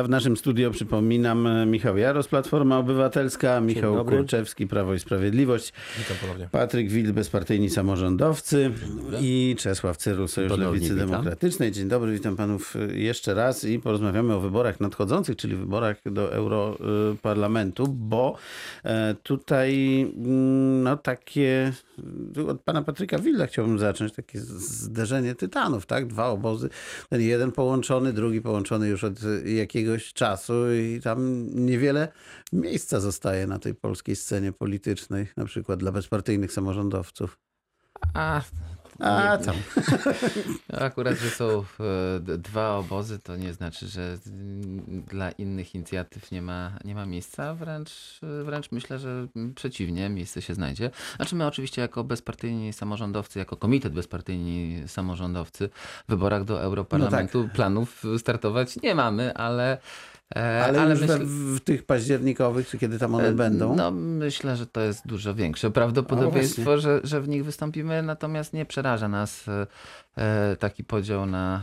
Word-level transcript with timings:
A 0.00 0.02
w 0.02 0.08
naszym 0.08 0.36
studio 0.36 0.70
przypominam 0.70 1.46
e, 1.46 1.66
Michał 1.66 1.96
Jaros, 1.96 2.28
Platforma 2.28 2.78
Obywatelska, 2.78 3.60
Michał. 3.60 4.04
Kurczewski, 4.04 4.66
Prawo 4.66 4.94
i 4.94 4.98
Sprawiedliwość. 4.98 5.72
Patryk 6.50 6.90
Wild, 6.90 7.12
Bezpartyjni 7.12 7.70
Samorządowcy 7.70 8.70
i 9.20 9.56
Czesław 9.58 9.96
Cyrul, 9.96 10.28
Sojusz 10.28 10.50
Ponownie 10.50 10.72
Lewicy 10.72 10.94
witam. 10.94 11.10
Demokratycznej. 11.10 11.72
Dzień 11.72 11.88
dobry, 11.88 12.12
witam 12.12 12.36
panów 12.36 12.76
e, 12.76 12.96
jeszcze 12.96 13.34
raz 13.34 13.64
i 13.64 13.78
porozmawiamy 13.78 14.34
o 14.34 14.40
wyborach 14.40 14.80
nadchodzących, 14.80 15.36
czyli 15.36 15.56
wyborach 15.56 15.96
do 16.06 16.32
Europarlamentu, 16.32 17.88
bo 17.88 18.36
e, 18.84 19.14
tutaj 19.22 20.00
mm, 20.00 20.82
no 20.82 20.96
takie, 20.96 21.72
od 22.48 22.60
pana 22.60 22.82
Patryka 22.82 23.18
Wilda 23.18 23.46
chciałbym 23.46 23.78
zacząć, 23.78 24.12
takie 24.12 24.40
zderzenie 24.40 25.34
tytanów, 25.34 25.86
tak? 25.86 26.06
Dwa 26.06 26.26
obozy, 26.28 26.68
ten 27.10 27.20
jeden 27.20 27.52
połączony, 27.52 28.12
drugi 28.12 28.40
połączony 28.40 28.88
już 28.88 29.04
od 29.04 29.14
jakiegoś 29.44 29.83
czasu 30.14 30.72
i 30.72 31.00
tam 31.02 31.46
niewiele 31.66 32.08
miejsca 32.52 33.00
zostaje 33.00 33.46
na 33.46 33.58
tej 33.58 33.74
polskiej 33.74 34.16
scenie 34.16 34.52
politycznej, 34.52 35.26
na 35.36 35.44
przykład 35.44 35.80
dla 35.80 35.92
bezpartyjnych 35.92 36.52
samorządowców. 36.52 37.38
A, 38.14 38.42
A 39.00 39.38
tam. 39.38 39.54
Akurat, 40.86 41.18
że 41.18 41.30
są 41.30 41.64
e, 41.80 42.38
dwa 42.38 42.76
obozy, 42.76 43.18
to 43.18 43.36
nie 43.36 43.52
znaczy, 43.52 43.88
że 43.88 44.18
dla 44.86 45.30
innych 45.30 45.74
inicjatyw 45.74 46.30
nie 46.30 46.42
ma, 46.42 46.72
nie 46.84 46.94
ma 46.94 47.06
miejsca. 47.06 47.54
Wręcz, 47.54 48.20
wręcz 48.44 48.72
myślę, 48.72 48.98
że 48.98 49.26
przeciwnie, 49.54 50.08
miejsce 50.08 50.42
się 50.42 50.54
znajdzie. 50.54 50.90
Znaczy 51.16 51.36
my 51.36 51.46
oczywiście 51.46 51.82
jako 51.82 52.04
bezpartyjni 52.04 52.72
samorządowcy, 52.72 53.38
jako 53.38 53.56
komitet 53.56 53.92
bezpartyjni 53.92 54.82
samorządowcy 54.86 55.68
w 56.08 56.10
wyborach 56.10 56.44
do 56.44 56.62
Europarlamentu 56.62 57.48
planów 57.54 58.02
startować 58.18 58.82
nie 58.82 58.94
mamy, 58.94 59.34
ale... 59.34 59.78
e, 60.36 60.64
Ale, 60.64 60.90
już 60.90 61.00
myślę- 61.00 61.18
we, 61.18 61.24
w 61.26 61.60
tych 61.60 61.86
październikowych, 61.86 62.68
czy 62.68 62.78
kiedy 62.78 62.98
tam 62.98 63.14
one 63.14 63.32
będą? 63.32 63.76
No, 63.76 63.90
myślę, 63.90 64.56
że 64.56 64.66
to 64.66 64.80
jest 64.80 65.06
dużo 65.06 65.34
większe 65.34 65.70
prawdopodobieństwo, 65.70 66.78
że, 66.78 67.00
że 67.04 67.20
w 67.20 67.28
nich 67.28 67.44
wystąpimy, 67.44 68.02
natomiast 68.02 68.52
nie 68.52 68.66
przeraża 68.66 69.08
nas 69.08 69.48
e, 69.48 69.66
e, 70.16 70.56
taki 70.56 70.84
podział 70.84 71.26
na, 71.26 71.62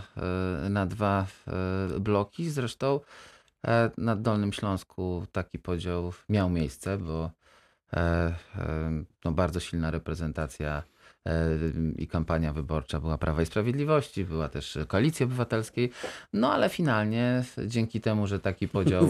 e, 0.66 0.70
na 0.70 0.86
dwa 0.86 1.26
e, 1.48 2.00
bloki. 2.00 2.50
Zresztą 2.50 3.00
e, 3.67 3.92
na 3.98 4.16
Dolnym 4.16 4.54
Śląsku 4.54 5.26
taki 5.32 5.59
podział 5.59 6.14
miał 6.30 6.50
miejsce, 6.50 6.98
bo 6.98 7.32
e, 7.94 8.00
e, 8.00 8.34
no, 9.26 9.32
bardzo 9.32 9.59
silna 9.59 9.92
reprezentacja 9.92 10.78
e, 10.78 10.91
i 11.97 12.08
kampania 12.08 12.53
wyborcza 12.53 13.00
była 13.00 13.17
Prawa 13.17 13.41
i 13.41 13.45
Sprawiedliwości, 13.45 14.25
była 14.25 14.50
też 14.50 14.77
Koalicji 14.88 15.23
Obywatelskiej, 15.23 15.91
no 16.33 16.53
ale 16.53 16.69
finalnie 16.69 17.44
dzięki 17.66 18.02
temu, 18.02 18.27
że 18.27 18.39
taki 18.39 18.67
podział 18.67 19.08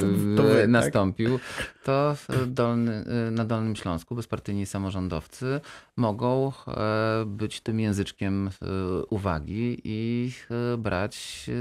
to- 0.00 0.42
to 0.42 0.52
e, 0.52 0.60
tak? 0.60 0.70
nastąpił, 0.70 1.38
to 1.84 2.16
dolny, 2.46 3.04
na 3.30 3.44
Dolnym 3.44 3.76
Śląsku 3.76 4.14
bezpartyjni 4.14 4.66
samorządowcy 4.66 5.60
mogą 5.96 6.52
e, 6.68 7.24
być 7.26 7.60
tym 7.60 7.80
języczkiem 7.80 8.48
e, 8.48 8.66
uwagi 9.10 9.80
i 9.84 10.32
e, 10.74 10.76
brać 10.76 11.46
e, 11.48 11.52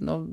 no, 0.00 0.26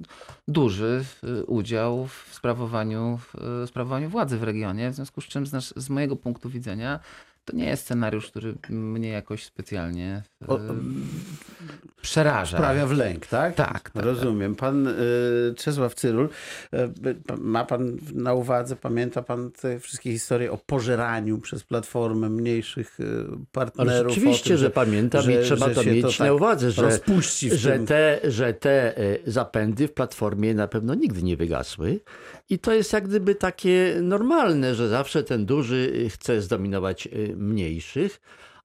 duży 0.47 1.03
e, 1.23 1.43
udział 1.45 2.07
w 2.07 2.29
sprawowaniu, 2.31 3.19
w 3.33 3.63
sprawowaniu 3.67 4.09
władzy 4.09 4.37
w 4.37 4.43
regionie, 4.43 4.89
w 4.91 4.95
związku 4.95 5.21
z 5.21 5.25
czym 5.25 5.47
z, 5.47 5.51
nas, 5.51 5.73
z 5.77 5.89
mojego 5.89 6.15
punktu 6.15 6.49
widzenia 6.49 6.99
to 7.45 7.55
nie 7.55 7.66
jest 7.66 7.83
scenariusz, 7.83 8.27
który 8.27 8.55
mnie 8.69 9.09
jakoś 9.09 9.44
specjalnie 9.44 10.23
O- 10.47 10.59
przeraża. 12.03 12.57
Sprawia 12.57 12.85
w 12.85 12.91
lęk, 12.91 13.27
tak? 13.27 13.55
Tak, 13.55 13.89
tak, 13.89 14.03
Rozumiem. 14.03 14.55
Pan 14.55 14.87
y, 14.87 14.93
Czesław 15.57 15.95
Cyrul, 15.95 16.29
y, 16.73 16.77
ma 17.37 17.65
pan 17.65 17.97
na 18.13 18.33
uwadze, 18.33 18.75
pamięta 18.75 19.21
pan 19.21 19.51
te 19.51 19.79
wszystkie 19.79 20.11
historie 20.11 20.51
o 20.51 20.57
pożeraniu 20.57 21.37
przez 21.37 21.63
Platformę 21.63 22.29
mniejszych 22.29 22.99
y, 22.99 23.03
Ale 23.03 23.37
partnerów? 23.51 24.05
o 24.05 24.09
rzeczywiście, 24.09 24.50
tym, 24.50 24.57
że, 24.57 24.69
pamiętam 24.69 25.31
i 25.31 25.44
trzeba 25.44 25.69
to 25.69 25.83
się 25.83 25.91
mieć 25.91 26.17
tak 26.17 26.28
na 26.28 26.33
uwadze, 26.33 26.72
że, 26.72 27.00
że, 27.55 27.79
te, 27.79 28.19
że 28.23 28.53
te 28.53 28.97
e, 28.97 29.17
zapędy 29.25 29.88
w 29.88 29.94
Platformie 29.94 30.53
na 30.53 30.67
pewno 30.67 30.95
nigdy 30.95 31.23
nie 31.23 31.38
wygasły. 31.38 31.99
I 32.49 32.59
to 32.59 32.73
jest 32.73 32.94
jak 32.94 33.07
gdyby 33.07 33.35
takie 33.35 33.95
normalne, 34.01 34.75
że 34.75 34.89
zawsze 34.89 35.23
ten 35.23 35.45
duży 35.45 35.94
e, 36.05 36.09
chce 36.09 36.41
zdominować 36.41 37.07
mniejszych. 37.35 38.19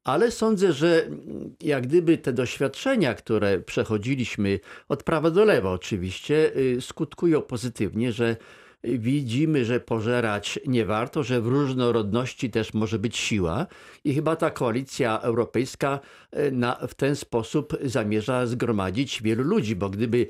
Ale 0.04 0.30
sądzę, 0.30 0.72
że 0.72 1.04
mm, 1.06 1.56
jak 1.60 1.86
gdyby 1.86 2.18
te 2.18 2.32
doświadczenia, 2.32 3.14
które 3.14 3.58
przechodziliśmy 3.60 4.60
od 4.88 5.02
prawa 5.02 5.30
do 5.30 5.44
lewa 5.44 5.70
oczywiście, 5.72 6.56
y, 6.56 6.80
skutkują 6.80 7.42
pozytywnie, 7.42 8.12
że 8.12 8.36
widzimy, 8.84 9.64
że 9.64 9.80
pożerać 9.80 10.58
nie 10.66 10.84
warto, 10.84 11.22
że 11.22 11.40
w 11.40 11.46
różnorodności 11.46 12.50
też 12.50 12.74
może 12.74 12.98
być 12.98 13.16
siła 13.16 13.66
i 14.04 14.14
chyba 14.14 14.36
ta 14.36 14.50
koalicja 14.50 15.20
europejska 15.20 16.00
y, 16.38 16.52
na, 16.52 16.74
w 16.88 16.94
ten 16.94 17.16
sposób 17.16 17.76
zamierza 17.82 18.46
zgromadzić 18.46 19.22
wielu 19.22 19.42
ludzi, 19.44 19.76
bo 19.76 19.90
gdyby 19.90 20.26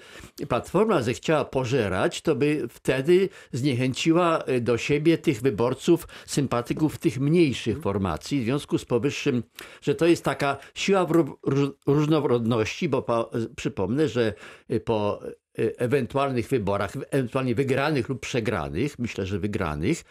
Platforma 0.48 1.03
zechciała 1.03 1.44
pożerać, 1.44 2.22
to 2.22 2.36
by 2.36 2.69
wtedy 2.70 3.28
zniechęciła 3.53 4.44
y, 4.48 4.60
do 4.60 4.78
siebie 4.78 5.19
tych 5.19 5.41
wyborców, 5.41 6.09
sympatyków 6.26 6.98
tych 6.98 7.20
mniejszych 7.20 7.80
formacji. 7.80 8.41
W 8.41 8.44
związku 8.44 8.78
z 8.78 8.84
powyższym, 8.84 9.42
że 9.82 9.94
to 9.94 10.06
jest 10.06 10.25
taka 10.25 10.56
siła 10.75 11.04
w 11.06 11.10
ró- 11.10 11.34
róż- 11.47 11.72
różnorodności, 11.86 12.88
bo 12.88 13.03
po, 13.03 13.30
przypomnę, 13.56 14.09
że 14.09 14.34
po 14.84 15.20
ewentualnych 15.79 16.49
wyborach, 16.49 16.93
ewentualnie 17.11 17.55
wygranych 17.55 18.09
lub 18.09 18.21
przegranych, 18.21 18.99
myślę, 18.99 19.27
że 19.27 19.39
wygranych, 19.39 20.05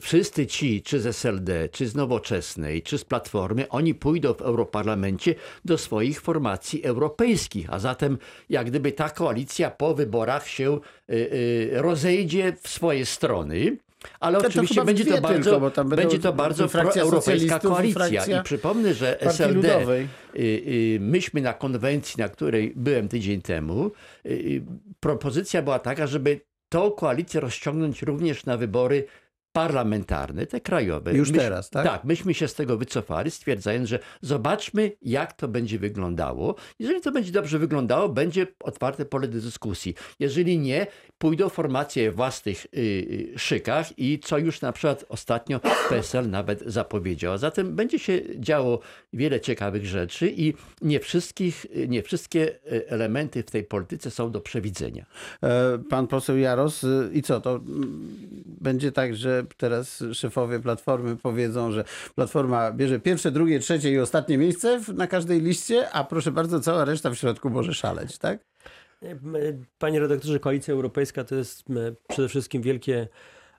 wszyscy 0.00 0.46
ci, 0.46 0.82
czy 0.82 1.00
z 1.00 1.06
SLD, 1.06 1.68
czy 1.68 1.86
z 1.86 1.94
Nowoczesnej, 1.94 2.82
czy 2.82 2.98
z 2.98 3.04
Platformy, 3.04 3.68
oni 3.68 3.94
pójdą 3.94 4.34
w 4.34 4.42
Europarlamencie 4.42 5.34
do 5.64 5.78
swoich 5.78 6.20
formacji 6.20 6.84
europejskich, 6.84 7.66
a 7.70 7.78
zatem 7.78 8.18
jak 8.48 8.66
gdyby 8.66 8.92
ta 8.92 9.10
koalicja 9.10 9.70
po 9.70 9.94
wyborach 9.94 10.48
się 10.48 10.80
y, 11.10 11.14
y, 11.14 11.70
rozejdzie 11.72 12.56
w 12.62 12.68
swoje 12.68 13.06
strony. 13.06 13.76
Ale 14.20 14.38
To- 14.38 14.42
to 14.42 14.48
oczywiście 14.48 14.82
w 14.82 14.84
będzie 14.84 15.04
to 15.04 15.20
bardzo, 15.20 15.42
tylko, 15.42 15.60
bo 15.60 15.70
tam 15.70 15.88
będzie 15.88 16.18
to 16.18 16.32
bardzo 16.32 16.68
proeuropejska 16.68 17.58
koalicja. 17.58 18.40
I 18.40 18.42
przypomnę, 18.42 18.94
że 18.94 19.20
SLD. 19.20 19.86
Y, 19.88 20.38
y, 20.38 20.98
myśmy 21.00 21.40
na 21.40 21.52
konwencji, 21.52 22.14
na 22.18 22.28
której 22.28 22.72
byłem 22.76 23.08
tydzień 23.08 23.42
temu, 23.42 23.90
y, 24.26 24.30
y, 24.30 24.62
propozycja 25.00 25.62
była 25.62 25.78
taka, 25.78 26.06
żeby 26.06 26.40
tą 26.68 26.90
koalicję 26.90 27.40
rozciągnąć 27.40 28.02
również 28.02 28.46
na 28.46 28.56
wybory 28.56 29.04
parlamentarne, 29.56 30.46
te 30.46 30.60
krajowe. 30.60 31.14
Już 31.14 31.32
teraz, 31.32 31.70
tak? 31.70 31.86
Tak, 31.86 32.04
myśmy 32.04 32.34
się 32.34 32.48
z 32.48 32.54
tego 32.54 32.78
wycofali, 32.78 33.30
stwierdzając, 33.30 33.88
że 33.88 33.98
zobaczmy, 34.20 34.92
jak 35.02 35.32
to 35.32 35.48
będzie 35.48 35.78
wyglądało. 35.78 36.54
Jeżeli 36.78 37.00
to 37.00 37.12
będzie 37.12 37.32
dobrze 37.32 37.58
wyglądało, 37.58 38.08
będzie 38.08 38.46
otwarte 38.60 39.04
pole 39.04 39.28
do 39.28 39.40
dyskusji. 39.40 39.94
Jeżeli 40.18 40.58
nie, 40.58 40.86
pójdą 41.18 41.48
formacje 41.48 42.12
w 42.12 42.16
własnych 42.16 42.66
y, 42.66 42.78
y, 42.78 43.38
szykach 43.38 43.98
i 43.98 44.18
co 44.18 44.38
już 44.38 44.60
na 44.60 44.72
przykład 44.72 45.04
ostatnio 45.08 45.60
PSL 45.88 46.30
nawet 46.30 46.60
zapowiedział. 46.66 47.32
A 47.32 47.38
zatem 47.38 47.76
będzie 47.76 47.98
się 47.98 48.20
działo 48.38 48.80
wiele 49.12 49.40
ciekawych 49.40 49.86
rzeczy 49.86 50.32
i 50.36 50.54
nie, 50.82 51.00
wszystkich, 51.00 51.66
nie 51.88 52.02
wszystkie 52.02 52.58
y, 52.72 52.88
elementy 52.88 53.42
w 53.42 53.50
tej 53.50 53.64
polityce 53.64 54.10
są 54.10 54.30
do 54.30 54.40
przewidzenia. 54.40 55.06
E, 55.42 55.78
Pan 55.90 56.06
poseł 56.06 56.36
Jaros, 56.36 56.86
i 57.12 57.22
co, 57.22 57.40
to 57.40 57.50
mm, 57.50 58.08
będzie 58.60 58.92
tak, 58.92 59.16
że 59.16 59.45
teraz 59.54 60.04
szefowie 60.12 60.60
Platformy 60.60 61.16
powiedzą, 61.16 61.72
że 61.72 61.84
Platforma 62.14 62.72
bierze 62.72 63.00
pierwsze, 63.00 63.30
drugie, 63.30 63.60
trzecie 63.60 63.92
i 63.92 63.98
ostatnie 63.98 64.38
miejsce 64.38 64.80
na 64.94 65.06
każdej 65.06 65.40
liście, 65.40 65.90
a 65.90 66.04
proszę 66.04 66.32
bardzo, 66.32 66.60
cała 66.60 66.84
reszta 66.84 67.10
w 67.10 67.14
środku 67.14 67.50
może 67.50 67.74
szaleć, 67.74 68.18
tak? 68.18 68.38
Panie 69.78 70.00
redaktorze, 70.00 70.40
Koalicja 70.40 70.74
Europejska 70.74 71.24
to 71.24 71.34
jest 71.34 71.70
m, 71.70 71.76
przede 72.08 72.28
wszystkim 72.28 72.62
wielkie 72.62 73.08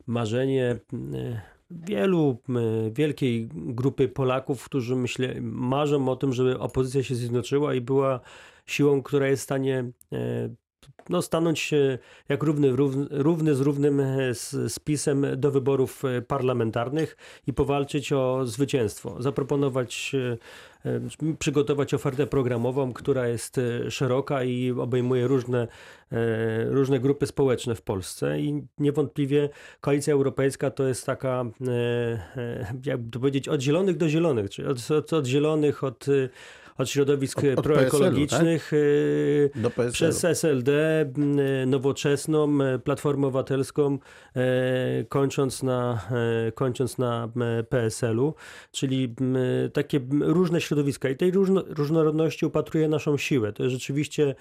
marzenie 0.07 0.79
m, 0.93 1.13
wielu, 1.71 2.37
m, 2.49 2.57
wielkiej 2.93 3.49
grupy 3.53 4.07
Polaków, 4.07 4.63
którzy 4.63 4.95
myślę, 4.95 5.41
marzą 5.41 6.09
o 6.09 6.15
tym, 6.15 6.33
żeby 6.33 6.59
opozycja 6.59 7.03
się 7.03 7.15
zjednoczyła 7.15 7.73
i 7.73 7.81
była 7.81 8.19
siłą, 8.65 9.03
która 9.03 9.27
jest 9.27 9.41
w 9.41 9.43
stanie 9.43 9.91
e, 10.13 10.49
no, 11.09 11.21
stanąć 11.21 11.71
jak 12.29 12.43
równy, 12.43 12.71
równy, 13.11 13.55
z 13.55 13.61
równym 13.61 13.99
e, 13.99 14.35
z, 14.35 14.49
z 14.73 14.79
PiSem 14.79 15.25
do 15.37 15.51
wyborów 15.51 16.05
e, 16.05 16.21
parlamentarnych 16.21 17.17
i 17.47 17.53
powalczyć 17.53 18.13
o 18.13 18.45
zwycięstwo. 18.45 19.15
Zaproponować, 19.19 20.15
e, 20.85 21.35
przygotować 21.39 21.93
ofertę 21.93 22.27
programową, 22.27 22.93
która 22.93 23.27
jest 23.27 23.59
szeroka 23.89 24.43
i 24.43 24.71
obejmuje 24.71 25.27
różne, 25.27 25.67
różne 26.65 26.99
grupy 26.99 27.27
społeczne 27.27 27.75
w 27.75 27.81
Polsce 27.81 28.39
i 28.39 28.63
niewątpliwie 28.79 29.49
Koalicja 29.81 30.13
Europejska 30.13 30.71
to 30.71 30.87
jest 30.87 31.05
taka, 31.05 31.45
jakby 32.85 33.11
to 33.11 33.19
powiedzieć, 33.19 33.49
od 33.49 33.61
zielonych 33.61 33.97
do 33.97 34.09
zielonych, 34.09 34.49
czyli 34.49 34.67
od, 34.67 34.91
od, 34.91 35.13
od 35.13 35.25
zielonych, 35.25 35.83
od, 35.83 36.05
od 36.77 36.89
środowisk 36.89 37.37
Od- 37.39 37.59
od 37.59 37.63
proekologicznych 37.63 38.73
y, 38.73 39.49
Do 39.55 39.69
PSL. 39.69 39.91
przez 39.91 40.25
SLD, 40.25 40.71
m, 41.17 41.37
Nowoczesną, 41.69 42.61
e, 42.61 42.79
Platformę 42.79 43.27
Obywatelską, 43.27 43.99
kończąc 45.09 45.63
na, 45.63 46.07
kończąc 46.55 46.97
na 46.97 47.31
PSL-u, 47.69 48.33
czyli 48.71 49.15
takie 49.73 49.99
różne 50.21 50.61
środowiska. 50.61 51.09
I 51.09 51.15
tej 51.15 51.31
różno, 51.31 51.63
różnorodności 51.67 52.45
upatruje 52.45 52.87
naszą 52.87 53.17
siłę. 53.17 53.53
To 53.53 53.63
jest 53.63 53.73
rzeczywiście 53.73 54.35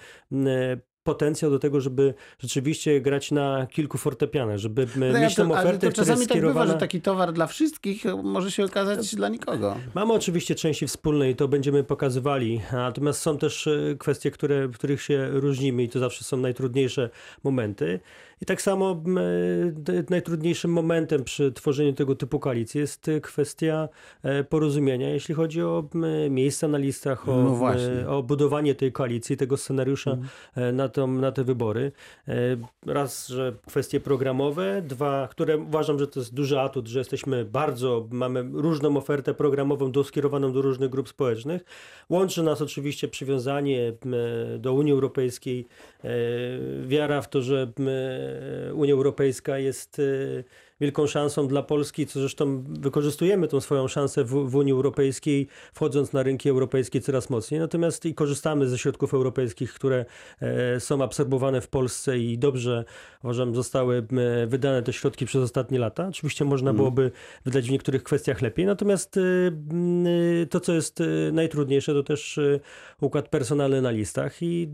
potencjał 1.07 1.51
do 1.51 1.59
tego, 1.59 1.81
żeby 1.81 2.13
rzeczywiście 2.39 3.01
grać 3.01 3.31
na 3.31 3.67
kilku 3.71 3.97
fortepianach, 3.97 4.57
żeby 4.57 4.87
No 4.95 5.05
ja 5.05 5.19
mieć 5.19 5.35
to, 5.35 5.43
tą 5.43 5.51
ofertę, 5.51 5.87
to 5.87 5.93
czasami 5.93 6.19
jest 6.19 6.29
tak 6.29 6.41
bywa, 6.41 6.67
że 6.67 6.73
taki 6.73 7.01
towar 7.01 7.33
dla 7.33 7.47
wszystkich 7.47 8.05
może 8.23 8.51
się 8.51 8.65
okazać 8.65 9.15
dla 9.15 9.29
nikogo. 9.29 9.75
Mamy 9.95 10.13
oczywiście 10.13 10.55
części 10.55 10.87
wspólne 10.87 11.29
i 11.29 11.35
to 11.35 11.47
będziemy 11.47 11.83
pokazywali, 11.83 12.61
natomiast 12.71 13.21
są 13.21 13.37
też 13.37 13.67
e, 13.67 13.95
kwestie, 13.99 14.31
które, 14.31 14.67
w 14.67 14.73
których 14.73 15.01
się 15.01 15.27
różnimy 15.31 15.83
i 15.83 15.89
to 15.89 15.99
zawsze 15.99 16.23
są 16.23 16.37
najtrudniejsze 16.37 17.09
momenty. 17.43 17.99
I 18.41 18.45
tak 18.45 18.61
samo 18.61 19.03
m, 19.05 19.19
d- 19.73 20.03
najtrudniejszym 20.09 20.71
momentem 20.71 21.23
przy 21.23 21.51
tworzeniu 21.51 21.93
tego 21.93 22.15
typu 22.15 22.39
koalicji 22.39 22.79
jest 22.79 23.07
e, 23.09 23.21
kwestia 23.21 23.89
e, 24.23 24.43
porozumienia, 24.43 25.09
jeśli 25.09 25.35
chodzi 25.35 25.61
o 25.61 25.83
m, 25.95 26.33
miejsca 26.33 26.67
na 26.67 26.77
listach, 26.77 27.29
o, 27.29 27.43
No 27.43 27.49
właśnie. 27.55 27.85
m, 27.85 28.07
o 28.09 28.23
budowanie 28.23 28.75
tej 28.75 28.91
koalicji, 28.91 29.37
tego 29.37 29.57
scenariusza 29.57 30.17
e, 30.55 30.71
na, 30.71 30.89
tą, 30.89 31.07
na 31.07 31.31
te 31.31 31.43
wybory. 31.43 31.91
E, 32.27 32.33
Raz, 32.85 33.27
że 33.27 33.53
kwestie 33.67 33.99
programowe, 33.99 34.81
dwa, 34.81 35.27
które 35.31 35.57
uważam, 35.57 35.99
że 35.99 36.07
to 36.07 36.19
jest 36.19 36.33
duży 36.33 36.59
atut, 36.59 36.87
że 36.87 36.99
jesteśmy 36.99 37.45
bardzo, 37.45 38.07
mamy 38.11 38.49
różną 38.53 38.97
ofertę 38.97 39.33
programową 39.33 39.91
do, 39.91 40.03
skierowaną 40.03 40.51
do 40.51 40.61
różnych 40.61 40.89
grup 40.89 41.09
społecznych. 41.09 41.61
Łączy 42.09 42.43
nas 42.43 42.61
oczywiście 42.61 43.07
przywiązanie 43.07 43.93
do 44.59 44.73
Unii 44.73 44.91
Europejskiej, 44.93 45.65
e, 46.03 46.09
wiara 46.87 47.21
w 47.21 47.29
to, 47.29 47.41
że 47.41 47.67
Unia 48.73 48.93
Europejska 48.93 49.57
jest 49.57 49.99
e, 49.99 50.03
wielką 50.81 51.07
szansą 51.07 51.47
dla 51.47 51.63
Polski, 51.63 52.07
co 52.07 52.19
zresztą 52.19 52.63
wykorzystujemy 52.67 53.47
tą 53.47 53.61
swoją 53.61 53.87
szansę 53.87 54.23
w, 54.23 54.29
w 54.29 54.55
Unii 54.55 54.73
Europejskiej, 54.73 55.47
wchodząc 55.73 56.13
na 56.13 56.23
rynki 56.23 56.49
europejskie 56.49 57.01
coraz 57.01 57.29
mocniej. 57.29 57.59
Natomiast 57.59 58.05
i 58.05 58.13
korzystamy 58.13 58.67
ze 58.67 58.77
środków 58.77 59.13
europejskich, 59.13 59.73
które 59.73 60.05
e, 60.41 60.79
są 60.79 61.03
absorbowane 61.03 61.61
w 61.61 61.67
Polsce 61.67 62.19
i 62.19 62.37
dobrze, 62.37 62.85
uważam, 63.23 63.55
zostały 63.55 63.97
m, 63.97 64.19
wydane 64.47 64.83
te 64.83 64.93
środki 64.93 65.25
przez 65.25 65.43
ostatnie 65.43 65.79
lata. 65.79 66.07
Oczywiście 66.07 66.45
można 66.45 66.73
byłoby 66.73 67.11
wydać 67.45 67.67
w 67.67 67.71
niektórych 67.71 68.03
kwestiach 68.03 68.41
lepiej. 68.41 68.65
Natomiast 68.65 69.17
e, 69.17 70.45
to, 70.45 70.59
co 70.59 70.73
jest 70.73 71.01
e, 71.01 71.05
najtrudniejsze, 71.31 71.93
to 71.93 72.03
też 72.03 72.37
e, 72.37 72.59
układ 73.01 73.29
personalny 73.29 73.81
na 73.81 73.91
listach 73.91 74.41
i 74.41 74.69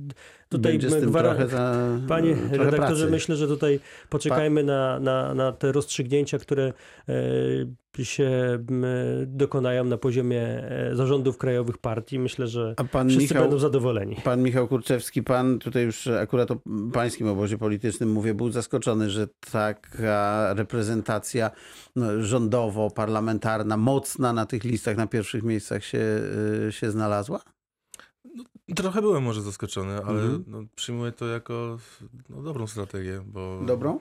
tutaj 0.58 0.80
gwara- 0.80 1.48
za, 1.48 1.76
Panie 2.08 2.36
trochę 2.36 2.58
redaktorze, 2.58 3.02
pracy. 3.06 3.12
myślę, 3.12 3.36
że 3.36 3.48
tutaj 3.48 3.80
poczekajmy 4.10 4.64
na, 4.64 5.00
na, 5.00 5.34
na 5.34 5.52
te 5.52 5.72
rozstrzygnięcia, 5.72 6.40
które 6.40 6.74
e, 7.10 8.06
się 8.06 8.60
dokonają 9.26 9.84
na 9.84 9.98
poziomie 9.98 10.42
e, 10.42 10.96
zarządów 10.96 11.38
krajowych 11.38 11.78
partii. 11.78 12.20
Myślę, 12.20 12.48
że 12.48 12.76
wszyscy 13.08 13.18
Michał, 13.18 13.44
będą 13.44 13.58
zadowoleni. 13.60 14.16
pan 14.24 14.42
Michał 14.42 14.68
Kurczewski, 14.68 15.24
pan 15.24 15.60
tutaj 15.60 15.84
już 15.84 16.08
akurat 16.08 16.52
o 16.52 16.58
pańskim 16.94 17.28
obozie 17.28 17.58
politycznym 17.58 18.12
mówię, 18.12 18.34
był 18.34 18.52
zaskoczony, 18.52 19.10
że 19.10 19.28
taka 19.52 20.54
reprezentacja 20.54 21.52
no, 21.96 22.24
rządowo-parlamentarna, 22.24 23.78
mocna 23.78 24.34
na 24.34 24.46
tych 24.46 24.64
listach 24.64 24.98
na 24.98 25.08
pierwszych 25.08 25.44
miejscach 25.44 25.84
się, 25.84 26.22
y, 26.68 26.72
się 26.72 26.92
znalazła? 26.92 27.42
Trochę 28.75 29.01
byłem 29.01 29.24
może 29.24 29.42
zaskoczony, 29.42 29.94
ale 30.06 30.21
Mhm. 30.21 30.44
no, 30.48 30.63
przyjmuję 30.75 31.12
to 31.12 31.27
jako 31.27 31.77
no, 32.30 32.42
dobrą 32.42 32.68
strategię, 32.68 33.21
bo 33.25 33.62
Dobrą? 33.65 34.00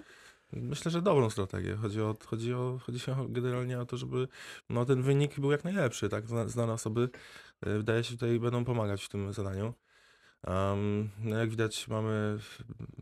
myślę, 0.53 0.91
że 0.91 1.03
dobrą 1.03 1.31
strategię. 1.31 1.77
Chodzi, 1.77 2.01
o, 2.03 2.17
chodzi, 2.27 2.55
o, 2.55 2.79
chodzi 2.87 2.99
się 3.01 3.27
generalnie 3.29 3.81
o 3.81 3.87
to, 3.87 3.97
żeby 3.97 4.29
no, 4.71 4.85
ten 4.85 5.03
wynik 5.03 5.41
był 5.41 5.53
jak 5.53 5.65
najlepszy. 5.65 6.09
Tak? 6.09 6.27
Zna- 6.29 6.49
Znane 6.49 6.73
osoby 6.73 7.01
y, 7.67 7.79
wydaje 7.79 8.05
się 8.05 8.13
tutaj 8.13 8.41
będą 8.41 8.65
pomagać 8.65 9.05
w 9.05 9.09
tym 9.09 9.33
zadaniu. 9.33 9.75
Um, 10.47 11.11
no 11.19 11.37
jak 11.39 11.51
widać 11.51 11.89
mamy, 11.89 12.39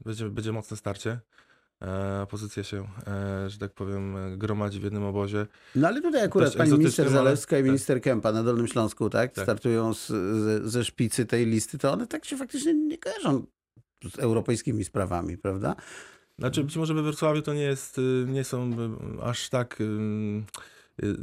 będzie, 0.04 0.28
będzie 0.30 0.52
mocne 0.52 0.76
starcie. 0.76 1.20
E, 1.84 2.22
opozycja 2.22 2.62
się, 2.64 2.88
e, 3.06 3.50
że 3.50 3.58
tak 3.58 3.72
powiem, 3.72 4.16
e, 4.16 4.36
gromadzi 4.36 4.80
w 4.80 4.82
jednym 4.82 5.04
obozie. 5.04 5.46
No 5.74 5.88
ale 5.88 6.02
tutaj 6.02 6.22
akurat 6.22 6.54
pani 6.54 6.72
minister 6.72 6.86
egzotycznym, 6.86 7.06
ale- 7.06 7.24
Zalewska 7.24 7.56
i 7.56 7.60
tak. 7.60 7.66
minister 7.66 8.00
Kępa 8.02 8.32
na 8.32 8.42
Dolnym 8.42 8.66
Śląsku, 8.66 9.10
tak? 9.10 9.32
Tak. 9.32 9.44
Startują 9.44 9.94
z, 9.94 10.06
ze, 10.44 10.68
ze 10.68 10.84
szpicy 10.84 11.26
tej 11.26 11.46
listy, 11.46 11.78
to 11.78 11.92
one 11.92 12.06
tak 12.06 12.24
się 12.24 12.36
faktycznie 12.36 12.74
nie 12.74 12.98
kojarzą 12.98 13.46
z 14.14 14.18
europejskimi 14.18 14.84
sprawami, 14.84 15.38
prawda? 15.38 15.76
Znaczy 16.38 16.64
być 16.64 16.76
może 16.76 16.94
we 16.94 17.02
Wrocławiu 17.02 17.42
to 17.42 17.54
nie 17.54 17.62
jest, 17.62 17.98
y, 17.98 18.24
nie 18.28 18.44
są 18.44 18.70
y, 18.72 19.22
aż 19.22 19.48
tak... 19.48 19.80
y, 19.80 19.84
y, 21.02 21.16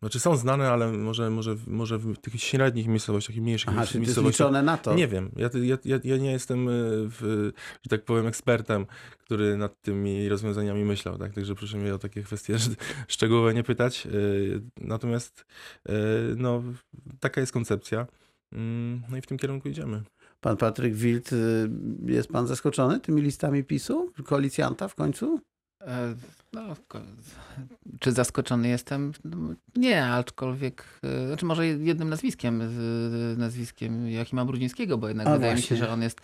Znaczy 0.00 0.20
są 0.20 0.36
znane, 0.36 0.68
ale 0.70 0.92
może, 0.92 1.30
może, 1.30 1.56
może 1.66 1.98
w 1.98 2.16
tych 2.18 2.42
średnich 2.42 2.86
miejscowościach 2.86 3.36
i 3.36 3.40
mniejszych 3.40 3.68
Aha, 3.68 3.86
czyli 3.86 3.92
to 3.92 3.98
jest 3.98 4.06
miejscowościach. 4.08 4.46
liczone 4.46 4.62
na 4.62 4.76
to. 4.78 4.94
Nie 4.94 5.08
wiem. 5.08 5.30
Ja, 5.36 5.50
ja, 5.62 5.78
ja, 5.84 5.98
ja 6.04 6.16
nie 6.16 6.32
jestem, 6.32 6.68
y, 6.68 6.72
w, 7.10 7.50
że 7.82 7.88
tak 7.90 8.04
powiem, 8.04 8.26
ekspertem, 8.26 8.86
który 9.18 9.56
nad 9.56 9.80
tymi 9.82 10.28
rozwiązaniami 10.28 10.84
myślał. 10.84 11.18
Tak? 11.18 11.32
Także 11.34 11.54
proszę 11.54 11.78
mnie 11.78 11.94
o 11.94 11.98
takie 11.98 12.22
kwestie 12.22 12.54
sz- 12.54 12.76
szczegółowe 13.08 13.54
nie 13.54 13.62
pytać. 13.62 14.06
Y, 14.06 14.60
Natomiast 14.80 15.44
y, 15.88 15.92
no, 16.36 16.62
taka 17.20 17.40
jest 17.40 17.52
koncepcja. 17.52 18.06
Mm, 18.52 19.02
No 19.10 19.16
i 19.16 19.20
w 19.20 19.26
tym 19.26 19.38
kierunku 19.38 19.68
idziemy. 19.68 20.02
Pan 20.40 20.56
Patryk 20.56 20.94
Wild, 20.94 21.30
jest 22.06 22.28
pan 22.28 22.46
zaskoczony 22.46 23.00
tymi 23.00 23.22
listami 23.22 23.64
PiSu? 23.64 24.12
Koalicjanta 24.24 24.88
w 24.88 24.94
końcu? 24.94 25.40
No, 26.52 26.62
czy 28.00 28.12
zaskoczony 28.12 28.68
jestem? 28.68 29.12
No, 29.24 29.36
Nie, 29.76 30.06
aczkolwiek, 30.06 30.84
e, 31.04 31.26
znaczy 31.26 31.44
może 31.46 31.66
jednym 31.66 32.08
nazwiskiem, 32.10 32.62
nazwiskiem 33.36 34.08
Joachima 34.08 34.44
Brudzińskiego, 34.44 34.98
bo 34.98 35.08
jednak 35.08 35.26
A 35.26 35.32
wydaje 35.32 35.54
mi 35.54 35.60
właśnie. 35.60 35.76
się, 35.76 35.84
że 35.84 35.90
on 35.90 36.02
jest 36.02 36.20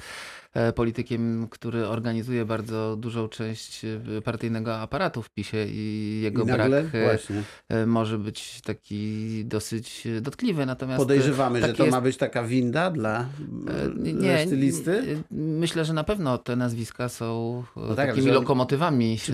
e, 0.55 0.73
politykiem, 0.73 1.47
który 1.51 1.87
organizuje 1.89 2.45
bardzo 2.45 2.97
dużą 2.97 3.29
część 3.29 3.85
e, 3.85 4.23
partyjnego 4.23 4.77
aparatu 4.79 5.23
w 5.23 5.31
PiSie 5.31 5.67
i 5.69 6.21
jego 6.23 6.43
I 6.43 6.47
brak 6.47 6.71
właśnie, 7.05 7.43
może 7.87 8.19
być 8.19 8.61
taki 8.61 9.43
dosyć 9.45 10.09
dotkliwy. 10.21 10.67
Natomiast 10.67 10.99
podejrzewamy, 10.99 11.61
że 11.61 11.73
to 11.75 11.83
jest- 11.85 11.95
ma 11.95 12.01
być 12.01 12.17
taka 12.17 12.43
winda 12.45 12.91
dla 12.91 13.27
nie, 13.97 14.33
reszty 14.33 14.57
listy? 14.57 15.23
Myślę, 15.31 15.85
że 15.85 15.93
na 15.93 16.05
pewno 16.05 16.39
te 16.39 16.57
nazwiska 16.57 17.09
są 17.09 17.63
No 17.77 17.95
tak, 17.95 18.09
takimi 18.09 18.27
że- 18.29 18.35
lokomotywami 18.35 19.19
e, 19.31 19.33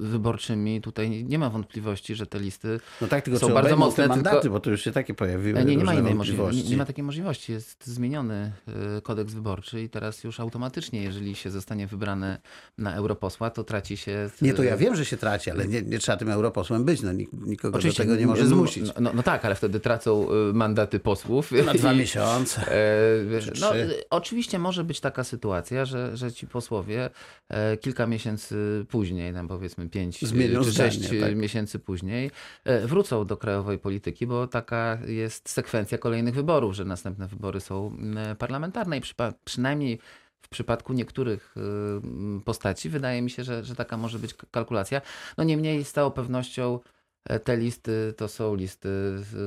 wyborczymi. 0.00 0.80
Tutaj 0.80 1.24
nie 1.24 1.38
ma 1.38 1.50
wątpliwości, 1.50 2.14
że 2.14 2.26
te 2.26 2.38
listy. 2.40 2.80
No 3.00 3.08
tak, 3.08 3.24
tylko 3.24 3.38
są 3.40 3.54
bardzo 3.54 3.76
mocne, 3.76 4.04
te 4.04 4.08
mandaty, 4.08 4.36
tylko- 4.40 4.54
bo 4.54 4.60
to 4.60 4.70
już 4.70 4.84
się 4.84 4.92
takie 4.92 5.14
pojawiły 5.14 5.64
Nie, 5.64 5.76
nie 5.76 5.84
ma 5.84 5.94
innej 5.94 6.14
możliwości. 6.14 6.64
Nie, 6.64 6.70
nie 6.70 6.76
ma 6.76 6.84
takiej 6.84 7.04
możliwości. 7.04 7.52
Jest 7.52 7.86
zmieniony 7.86 8.52
e, 8.96 9.00
kodeks 9.00 9.32
wyborczy 9.32 9.82
i 9.82 9.88
teraz 9.88 10.24
już 10.24 10.40
automatycznie, 10.40 11.02
jeżeli 11.02 11.34
się 11.34 11.50
zostanie 11.50 11.86
wybrany 11.86 12.36
na 12.78 12.94
europosła, 12.94 13.50
to 13.50 13.64
traci 13.64 13.96
się. 13.96 14.30
Nie, 14.42 14.54
to 14.54 14.62
ja 14.62 14.76
wiem, 14.76 14.96
że 14.96 15.04
się 15.04 15.16
traci, 15.16 15.50
ale 15.50 15.68
nie, 15.68 15.82
nie 15.82 15.98
trzeba 15.98 16.18
tym 16.18 16.28
europosłem 16.30 16.84
być. 16.84 17.02
No, 17.02 17.12
nik- 17.12 17.46
nikogo 17.46 17.78
Oczywiście 17.78 18.04
do 18.04 18.08
tego 18.10 18.20
nie 18.20 18.26
może 18.26 18.42
no, 18.42 18.48
zmusić. 18.48 18.86
No, 18.86 18.92
no, 19.00 19.10
no 19.14 19.22
tak, 19.22 19.44
ale 19.44 19.54
wtedy 19.54 19.80
tracą 19.80 20.28
e, 20.30 20.52
mandaty 20.52 21.00
posłów. 21.00 21.52
Na 21.66 21.74
dwa 21.74 21.92
I- 21.92 21.98
miesiące. 21.98 22.72
E, 22.72 23.40
no, 23.60 23.76
e, 23.78 23.88
oczywiście 24.10 24.58
może 24.58 24.84
być 24.84 25.00
taka 25.00 25.24
sytuacja, 25.24 25.84
że, 25.84 26.16
że 26.16 26.32
ci 26.32 26.46
posłowie 26.46 27.10
e, 27.48 27.76
kilka 27.76 28.06
miesięcy 28.06 28.86
później, 28.88 29.32
tam 29.34 29.48
powiedzmy 29.48 29.77
e, 30.22 30.26
Zmienią 30.26 30.64
czy 30.64 30.70
zdanie, 30.70 30.90
sześć 30.90 31.20
tak. 31.20 31.36
miesięcy 31.36 31.78
później, 31.78 32.30
e, 32.64 32.86
wrócą 32.86 33.24
do 33.24 33.36
krajowej 33.36 33.78
polityki, 33.78 34.26
bo 34.26 34.46
taka 34.46 34.98
jest 35.06 35.48
sekwencja 35.48 35.98
kolejnych 35.98 36.34
wyborów, 36.34 36.74
że 36.74 36.84
następne 36.84 37.28
wybory 37.28 37.60
są 37.60 37.96
parlamentarne 38.38 38.98
i 38.98 39.00
przynajmniej 39.44 39.98
w 40.42 40.48
przypadku 40.48 40.92
niektórych 40.92 41.54
mm, 41.56 42.40
postaci 42.44 42.88
wydaje 42.90 43.22
mi 43.22 43.30
się, 43.30 43.44
że, 43.44 43.64
że 43.64 43.74
taka 43.74 43.96
może 43.96 44.18
być 44.18 44.34
kalkulacja. 44.50 45.00
No 45.38 45.44
niemniej 45.44 45.84
z 45.84 45.92
całą 45.92 46.10
pewnością 46.10 46.80
e, 47.24 47.40
te 47.40 47.56
listy 47.56 48.14
to 48.16 48.28
są 48.28 48.54
listy, 48.54 48.88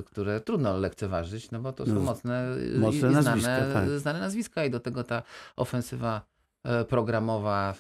które 0.06 0.42
trudno 0.42 0.78
lekceważyć, 0.78 1.52
no 1.52 1.60
bo 1.60 1.74
to 1.74 1.86
są 1.86 1.94
No, 1.94 2.02
mocne, 2.02 2.48
mocne 2.78 3.10
i 3.10 3.14
nazwiska, 3.14 3.40
znane, 3.40 3.74
tak. 3.74 3.90
znane 3.90 4.20
nazwiska 4.20 4.66
i 4.66 4.70
do 4.70 4.80
tego 4.80 5.04
ta 5.04 5.24
ofensywa 5.56 6.22
e, 6.64 6.86
programowa, 6.86 7.76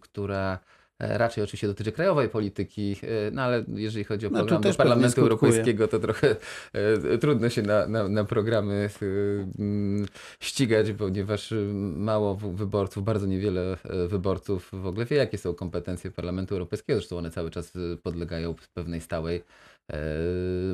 która 0.00 0.52
e, 0.54 0.85
raczej 0.98 1.44
oczywiście 1.44 1.66
dotyczy 1.66 1.92
krajowej 1.92 2.28
polityki, 2.28 2.96
e, 3.02 3.30
no 3.30 3.42
ale 3.42 3.64
jeżeli 3.68 4.04
chodzi 4.04 4.26
o 4.26 4.30
No, 4.30 4.38
program 4.38 4.60
do 4.60 4.68
pewnie 4.68 4.76
Parlamentu. 4.76 5.20
Europejskiego, 5.20 5.88
to 5.88 5.98
trochę 5.98 6.36
e, 6.72 7.18
trudno 7.18 7.48
się 7.48 7.62
na, 7.62 7.86
na, 7.86 8.08
na 8.08 8.24
programy 8.24 8.90
mm, 9.58 10.06
ścigać, 10.40 10.92
ponieważ 10.92 11.54
mało 11.96 12.34
wyborców, 12.34 13.04
bardzo 13.04 13.26
niewiele 13.26 13.76
e, 13.84 14.08
wyborców 14.08 14.68
w 14.72 14.86
ogóle 14.86 15.06
wie, 15.06 15.16
jakie 15.16 15.38
są 15.38 15.54
kompetencje 15.54 16.10
Parlamentu 16.10 16.54
Europejskiego. 16.54 16.98
Zresztą 16.98 17.18
one 17.18 17.30
cały 17.30 17.50
czas 17.50 17.72
podlegają 18.02 18.54
pewnej 18.74 19.00
stałej 19.00 19.36
e, 19.36 19.42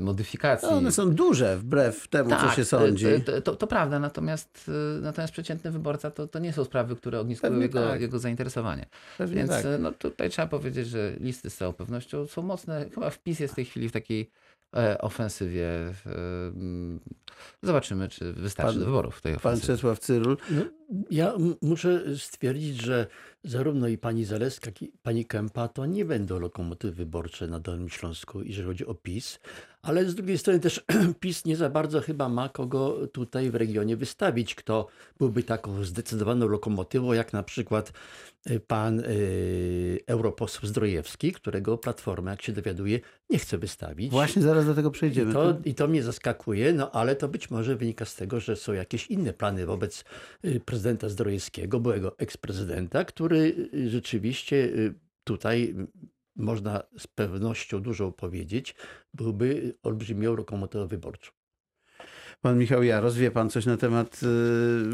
modyfikacji. 0.00 0.69
No, 0.71 0.76
one 0.76 0.92
są 0.92 1.14
duże 1.14 1.57
wbrew 1.57 2.09
temu, 2.09 2.31
co 2.31 2.50
się 2.50 2.64
sądzi. 2.64 3.07
Tak, 3.07 3.25
To, 3.25 3.42
to, 3.42 3.57
to 3.57 3.66
prawda, 3.66 3.99
natomiast, 3.99 4.71
e, 4.97 5.00
natomiast 5.00 5.33
przeciętny 5.33 5.71
wyborca 5.71 6.11
to, 6.11 6.26
to 6.28 6.38
nie 6.38 6.52
są 6.52 6.64
sprawy, 6.64 6.97
które 6.97 7.21
ogniskują 7.21 7.50
Pewnie 7.50 7.62
jego, 7.62 7.88
tak. 7.88 8.00
jego 8.00 8.19
zainteresowanie. 8.19 8.87
Pewnie 9.19 9.37
Więc 9.37 9.50
tak. 9.50 9.64
e, 9.64 9.78
no, 9.78 9.92
tutaj 9.92 10.31
trzeba 10.31 10.49
powiedzieć, 10.49 10.88
że 10.88 11.12
listy 11.21 11.50
z 11.50 11.57
całą 11.57 11.73
pewnością 11.73 12.26
są 12.26 12.42
mocne. 12.42 12.87
Chyba 12.95 13.11
wpis 13.11 13.40
jest 13.40 13.52
w 13.52 13.57
tej 13.57 13.64
chwili 13.64 13.88
w 13.88 13.92
takiej 13.92 14.21
e, 14.21 14.41
ofensywie. 15.00 15.68
E, 15.68 15.92
zobaczymy, 17.62 18.08
czy 18.08 18.32
wystarczy 18.32 18.72
Pan- 18.72 18.80
do 18.80 18.86
wyborów 18.86 19.16
w 19.16 19.20
tej 19.20 19.32
Pan 19.32 19.38
ofensywie. 19.38 19.66
Czesław 19.66 19.98
Cyrul. 19.98 20.36
No, 20.50 20.62
ja 21.10 21.34
muszę 21.62 22.02
stwierdzić, 22.18 22.82
że 22.82 23.06
zarówno 23.44 23.88
i 23.88 23.98
pani 23.98 24.24
Zaleska, 24.24 24.66
jak 24.66 24.82
i 24.82 24.92
pani 25.02 25.24
Kępa 25.24 25.68
to 25.68 25.86
nie 25.86 26.04
będą 26.04 26.38
lokomotywy 26.38 26.94
wyborcze 26.94 27.46
na 27.46 27.60
Dolnym 27.60 27.88
Śląsku, 27.88 28.42
jeżeli 28.42 28.68
chodzi 28.68 28.86
o 28.86 28.94
PiS, 28.94 29.38
ale 29.82 30.10
z 30.10 30.14
drugiej 30.14 30.38
strony 30.38 30.60
też 30.60 30.84
PiS 31.20 31.44
nie 31.44 31.56
za 31.56 31.70
bardzo 31.70 32.00
chyba 32.00 32.28
ma 32.28 32.48
kogo 32.48 33.06
tutaj 33.12 33.50
w 33.50 33.54
regionie 33.54 33.96
wystawić, 33.96 34.54
kto 34.54 34.86
byłby 35.18 35.42
taką 35.42 35.84
zdecydowaną 35.84 36.48
lokomotywą, 36.48 37.12
jak 37.12 37.32
na 37.32 37.42
przykład 37.42 37.92
y, 38.50 38.60
pan 38.60 39.00
y, 39.00 40.00
europoseł 40.06 40.68
Zdrojewski, 40.68 41.32
którego 41.32 41.78
Platforma, 41.78 42.30
jak 42.30 42.42
się 42.42 42.52
dowiaduje, 42.52 43.00
nie 43.30 43.38
chce 43.38 43.58
wystawić. 43.58 44.10
Właśnie 44.10 44.42
zaraz 44.42 44.66
do 44.66 44.74
tego 44.74 44.88
I 44.88 44.92
przejdziemy. 44.92 45.32
to, 45.32 45.56
I 45.64 45.74
to 45.74 45.88
mnie 45.88 46.02
zaskakuje, 46.02 46.72
no 46.72 46.90
ale 46.90 47.16
to 47.16 47.28
być 47.28 47.50
może 47.50 47.76
wynika 47.76 48.04
z 48.04 48.16
tego, 48.16 48.40
że 48.40 48.56
są 48.56 48.72
jakieś 48.72 49.06
inne 49.06 49.32
plany 49.32 49.66
wobec 49.66 50.04
y, 50.44 50.60
prezydenta 50.60 51.08
Zdrojewskiego, 51.08 51.80
byłego 51.80 52.18
eksprezydenta, 52.18 53.04
który 53.04 53.68
y, 53.74 53.90
rzeczywiście 53.90 54.72
tutaj 55.24 55.74
można 56.36 56.82
z 56.98 57.06
pewnością 57.06 57.82
dużą 57.82 58.12
powiedzieć, 58.12 58.74
byłby 59.14 59.74
olbrzymią 59.82 60.36
lokomotywą 60.36 60.86
wyborczą. 60.86 61.32
Pan 62.40 62.58
Michał 62.58 62.82
Jaros, 62.82 63.16
wie 63.16 63.30
pan 63.30 63.50
coś 63.50 63.66
na 63.66 63.76
temat 63.76 64.20
y, 64.22 64.26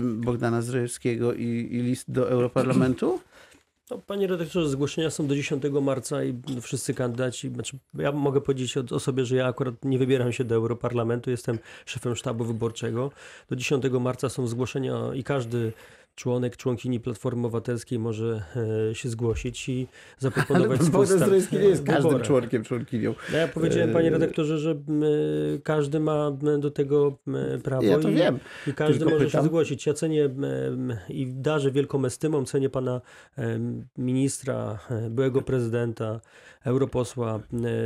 Bogdana 0.03 0.63
Zdrojewskiego 0.63 1.35
i, 1.35 1.69
i 1.71 1.83
list 1.83 2.11
do 2.11 2.31
Europarlamentu? 2.31 3.21
No, 3.91 3.99
panie 3.99 4.27
redaktorze, 4.27 4.69
zgłoszenia 4.69 5.11
są 5.11 5.27
do 5.27 5.35
10 5.35 5.63
marca 5.83 6.25
i 6.25 6.35
wszyscy 6.61 6.95
kandydaci, 6.95 7.49
znaczy 7.49 7.79
ja 7.95 8.13
mogę 8.13 8.41
powiedzieć 8.41 8.77
o, 8.77 8.85
o 8.91 9.01
sobie, 9.01 9.25
że 9.25 9.37
ja 9.37 9.47
akurat 9.47 9.85
nie 9.85 9.99
wybieram 9.99 10.33
się 10.33 10.45
do 10.45 10.55
Europarlamentu, 10.55 11.31
jestem 11.31 11.59
szefem 11.87 12.17
sztabu 12.17 12.45
wyborczego. 12.45 13.11
Do 13.51 13.57
10 13.57 13.85
marca 14.01 14.29
są 14.29 14.47
zgłoszenia 14.47 14.95
i 15.15 15.25
każdy 15.25 15.73
członek, 16.19 16.57
członkini 16.57 17.01
Platformy 17.01 17.47
Obywatelskiej 17.47 17.99
może 17.99 18.43
e, 18.91 18.95
się 18.95 19.09
zgłosić 19.09 19.69
i 19.69 19.87
zaproponować 20.19 20.83
swój 20.83 21.07
Zdrojewski 21.07 21.57
nie 21.57 21.63
jest 21.65 21.85
każdym 21.87 22.03
wyborach. 22.03 22.27
członkiem, 22.27 22.65
członkinią. 22.65 23.15
No 23.33 23.39
ja 23.39 23.49
powiedziałem, 23.49 23.93
panie 23.93 24.07
Eee, 24.07 24.13
redaktorze, 24.13 24.59
że 24.59 24.71
m, 24.71 25.03
każdy 25.65 26.01
ma 26.01 26.31
do 26.59 26.71
tego 26.71 27.19
prawo 27.63 27.83
Ja 27.85 27.99
to 27.99 28.09
i, 28.09 28.15
wiem. 28.15 28.39
i 28.67 28.73
każdy 28.75 28.99
tylko 28.99 29.11
może 29.13 29.25
pytam. 29.25 29.43
się 29.43 29.47
zgłosić. 29.49 29.87
Ja 29.87 29.95
cenię 29.95 30.31
i 31.09 31.27
darzę 31.27 31.71
wielką 31.71 32.05
estymą, 32.05 32.45
cenię 32.45 32.71
pana 32.71 33.01
ministra, 33.99 34.79
e, 34.91 35.11
byłego 35.11 35.43
prezydenta, 35.43 36.21
europosła 36.65 37.41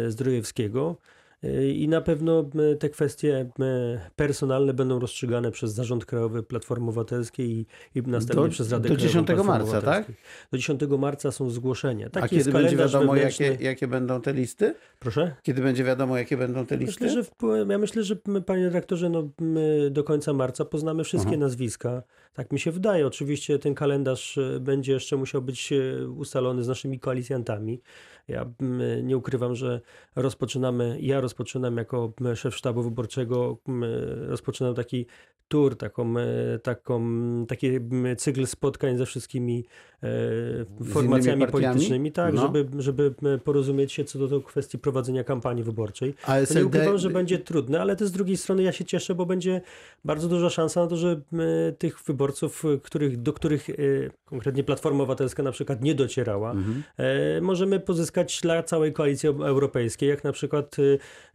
Zdrojewskiego. 0.09 0.97
E, 1.43 1.69
I 1.69 1.89
na 1.89 2.01
pewno 2.01 2.39
m, 2.41 2.79
te 2.79 2.89
kwestie 2.89 3.39
m, 3.39 3.65
personalne 4.17 4.75
będą 4.75 4.99
rozstrzygane 4.99 5.51
przez 5.51 5.73
Zarząd 5.73 6.05
Krajowy 6.05 6.43
Platformy 6.43 6.85
Obywatelskiej 6.89 7.51
i, 7.51 7.67
i 7.95 8.03
następnie 8.03 8.43
Do- 8.45 8.51
przez 8.51 8.73
Radę 8.73 8.89
do 8.89 8.95
Krajową 8.95 9.09
10 9.09 9.27
Platformy 9.27 9.65
marca, 9.65 9.83
tak? 9.83 10.13
Do 10.53 10.59
10 10.59 10.81
marca 10.99 11.33
są 11.33 11.51
zgłoszenia. 11.51 12.11
Taki 12.11 12.25
A 12.25 12.29
kiedy 12.29 12.53
będzie 12.53 12.77
wiadomo, 12.77 13.17
jakie, 13.17 13.57
jakie 13.61 13.87
będą 13.89 14.21
te 14.21 14.33
listy? 14.33 14.75
Proszę? 14.99 15.35
Kiedy 15.43 15.63
będzie 15.63 15.85
wiadomo, 15.85 16.19
jakie 16.19 16.37
będą 16.37 16.67
te 16.67 16.77
listy? 16.77 17.05
Myślę, 17.05 17.23
że 17.23 17.31
ja 17.69 17.79
myślę, 17.79 18.03
że 18.03 18.17
my, 18.27 18.43
panie 18.43 18.65
redaktorze, 18.65 19.09
no, 19.09 19.29
my 19.41 19.89
do 19.91 20.05
końca 20.05 20.33
marca 20.33 20.65
poznamy 20.65 21.05
wszystkie 21.05 21.31
Aha. 21.31 21.41
nazwiska. 21.41 22.03
Tak 22.35 22.53
mi 22.53 22.59
się 22.61 22.71
wydaje. 22.71 23.07
Oczywiście 23.07 23.59
ten 23.59 23.75
kalendarz 23.75 24.39
będzie 24.61 24.93
jeszcze 24.93 25.17
musiał 25.17 25.43
być 25.43 25.73
ustalony 26.17 26.65
z 26.65 26.69
naszymi 26.69 27.01
koalicjantami. 27.01 27.81
Ja 28.29 28.43
m, 28.61 28.81
nie 29.07 29.17
ukrywam, 29.17 29.55
że 29.55 29.81
rozpoczynamy, 30.17 30.99
ja 31.01 31.21
rozpoczynam 31.21 31.77
jako 31.77 32.13
m, 32.21 32.37
szef 32.37 32.57
sztabu 32.57 32.83
wyborczego, 32.83 33.59
m, 33.69 33.85
rozpoczynam 34.29 34.75
taki 34.75 35.07
tour, 35.49 35.77
taką, 35.77 36.15
e, 36.19 36.59
taką, 36.59 37.03
taki 37.49 37.71
cykl 38.19 38.47
spotkań 38.47 38.97
ze 38.99 39.07
wszystkimi 39.07 39.65
e, 40.03 40.09
formacjami 40.85 41.47
politycznymi, 41.47 42.13
tak, 42.13 42.35
No. 42.35 42.43
żeby, 42.43 42.67
żeby 42.83 43.15
porozumieć 43.45 43.93
się 43.93 44.05
co 44.05 44.29
do, 44.29 44.41
kwestii 44.41 44.79
prowadzenia 44.79 45.25
kampanii 45.25 45.65
wyborczej. 45.65 46.15
A 46.27 46.35
Ja 46.35 46.41
nie 46.41 46.47
SLD, 46.47 46.67
ukrywam, 46.67 46.99
że 46.99 47.11
będzie 47.11 47.39
trudne, 47.39 47.81
ale 47.81 47.97
też 47.97 48.09
z 48.09 48.13
drugiej 48.13 48.37
strony 48.37 48.63
ja 48.63 48.73
się 48.73 48.85
cieszę, 48.85 49.15
bo 49.15 49.27
będzie 49.27 49.61
bardzo 50.05 50.29
duża 50.29 50.51
szansa 50.51 50.81
na 50.83 50.87
to, 50.87 50.97
że 50.97 51.21
tych 51.79 52.03
wyborców, 52.07 52.63
których, 52.83 53.23
do 53.23 53.33
których 53.33 53.71
e, 53.71 53.75
konkretnie 54.25 54.65
Platforma 54.65 54.99
Obywatelska 55.03 55.43
na 55.43 55.53
przykład 55.53 55.83
nie 55.83 55.95
docierała, 55.95 56.51
Mhm. 56.53 56.83
możemy 57.45 57.81
pozyskać 57.81 58.12
dla 58.43 58.63
całej 58.63 58.93
koalicji 58.93 59.29
europejskiej, 59.29 60.09
jak 60.09 60.25
na 60.25 60.33
przykład 60.33 60.77
e, 60.79 60.83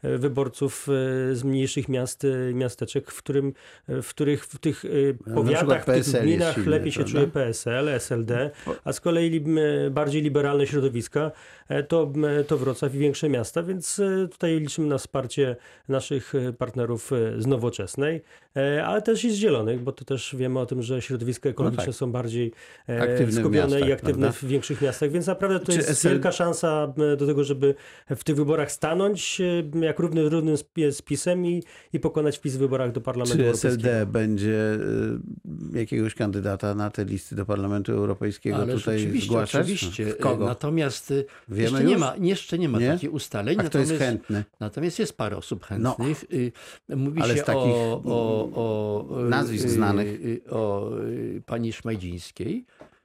e, 0.09 0.17
wyborców 0.17 0.87
e, 0.89 1.35
z 1.35 1.43
mniejszych 1.43 1.89
miast, 1.89 2.25
e, 2.25 2.53
miasteczek, 2.53 3.11
w, 3.11 3.17
którym, 3.17 3.53
e, 3.89 4.01
w 4.01 4.09
których 4.09 4.45
w 4.45 4.57
tych 4.59 4.85
e, 4.85 5.33
powiatach, 5.33 5.83
w 5.83 5.85
tych 5.85 6.21
gminach 6.21 6.55
silny, 6.55 6.69
lepiej 6.69 6.91
się 6.91 6.99
prawda? 6.99 7.19
czuje 7.19 7.27
PSL, 7.27 7.89
SLD, 7.89 8.51
a 8.83 8.93
z 8.93 8.99
kolei 8.99 9.43
bardziej 9.91 10.21
liberalne 10.21 10.67
środowiska 10.67 11.31
e, 11.67 11.83
to, 11.83 12.11
m, 12.15 12.25
to 12.47 12.57
Wrocław 12.57 12.95
i 12.95 12.97
większe 12.97 13.29
miasta, 13.29 13.63
więc 13.63 13.99
e, 13.99 14.27
tutaj 14.27 14.59
liczymy 14.59 14.87
na 14.87 14.97
wsparcie 14.97 15.55
naszych 15.87 16.35
e, 16.35 16.53
partnerów 16.53 17.13
e, 17.13 17.41
z 17.41 17.47
Nowoczesnej, 17.47 18.21
e, 18.55 18.85
ale 18.85 19.01
też 19.01 19.25
i 19.25 19.31
z 19.31 19.35
Zielonych, 19.35 19.81
bo 19.81 19.91
to 19.91 20.05
też 20.05 20.35
wiemy 20.35 20.59
o 20.59 20.65
tym, 20.65 20.81
że 20.81 21.01
środowiska 21.01 21.49
ekologiczne 21.49 21.85
tak. 21.85 21.95
są 21.95 22.11
bardziej 22.11 22.51
e, 22.89 23.01
Aktywne 23.01 23.31
w 23.31 23.33
skupione 23.33 23.67
miastach, 23.67 23.89
i 23.89 23.91
aktywne 23.91 24.27
prawda? 24.27 24.47
w 24.47 24.49
większych 24.49 24.81
miastach, 24.81 25.11
więc 25.11 25.27
naprawdę 25.27 25.59
to 25.59 25.71
Czy 25.71 25.77
jest 25.77 25.89
SL 25.89 26.09
wielka 26.09 26.31
szansa 26.31 26.66
m, 26.97 27.17
do 27.17 27.25
tego, 27.27 27.43
żeby 27.43 27.75
w 28.15 28.23
tych 28.23 28.35
wyborach 28.35 28.71
stanąć 28.71 29.41
e, 29.41 29.85
jak 29.85 29.99
równy 29.99 30.29
równym 30.29 30.57
z 30.57 30.65
z 30.91 31.01
PiSem 31.01 31.45
i, 31.45 31.63
i 31.93 31.99
pokonać 31.99 32.39
PiS 32.39 32.55
w 32.55 32.59
wyborach 32.59 32.91
do 32.91 33.01
Parlamentu 33.01 33.37
Czy 33.37 33.43
Europejskiego. 33.45 33.75
SLD 33.75 34.05
będzie 34.05 34.73
y, 35.73 35.77
jakiegoś 35.79 36.13
kandydata 36.15 36.75
na 36.75 36.89
te 36.89 37.05
listy 37.05 37.35
do 37.35 37.45
Parlamentu 37.45 37.91
Europejskiego 37.91 38.57
Ależ 38.57 38.79
tutaj 38.79 38.95
oczywiście, 38.97 39.27
zgłaszać? 39.27 39.61
oczywiście. 39.61 40.13
Kogo? 40.13 40.45
Natomiast 40.45 41.11
y, 41.11 41.25
Wiemy 41.49 41.61
jeszcze 41.63 41.81
już? 41.83 41.91
nie, 41.91 41.97
ma, 41.97 42.13
jeszcze 42.19 42.57
nie 42.59 42.69
ma 42.69 42.79
Nie? 42.79 42.87
takich 42.91 43.13
ustaleń. 43.13 43.59
A 43.59 43.63
kto 43.63 43.79
jest 43.79 43.91
natomiast- 43.91 43.99
chętny? 44.11 44.43
Natomiast 44.59 44.99
jest 44.99 45.17
parę 45.17 45.37
osób 45.37 45.65
No. 45.79 45.95
chętnych. 45.95 46.23
Y, 46.33 46.51
Mówi 46.95 47.21
Ale 47.21 47.35
się 47.35 47.41
z 47.41 47.45
takich, 47.45 47.61
o, 47.75 48.01
o, 48.05 48.49
o 48.55 49.21
y, 49.25 49.29
nazwisk 49.29 49.65
y, 49.65 49.69
znanych. 49.69 50.25
y, 50.25 50.41
O 50.49 50.91
y, 51.01 51.41
pani 51.45 51.73
Szmajdzińskiej, 51.73 52.65
y, 52.81 52.96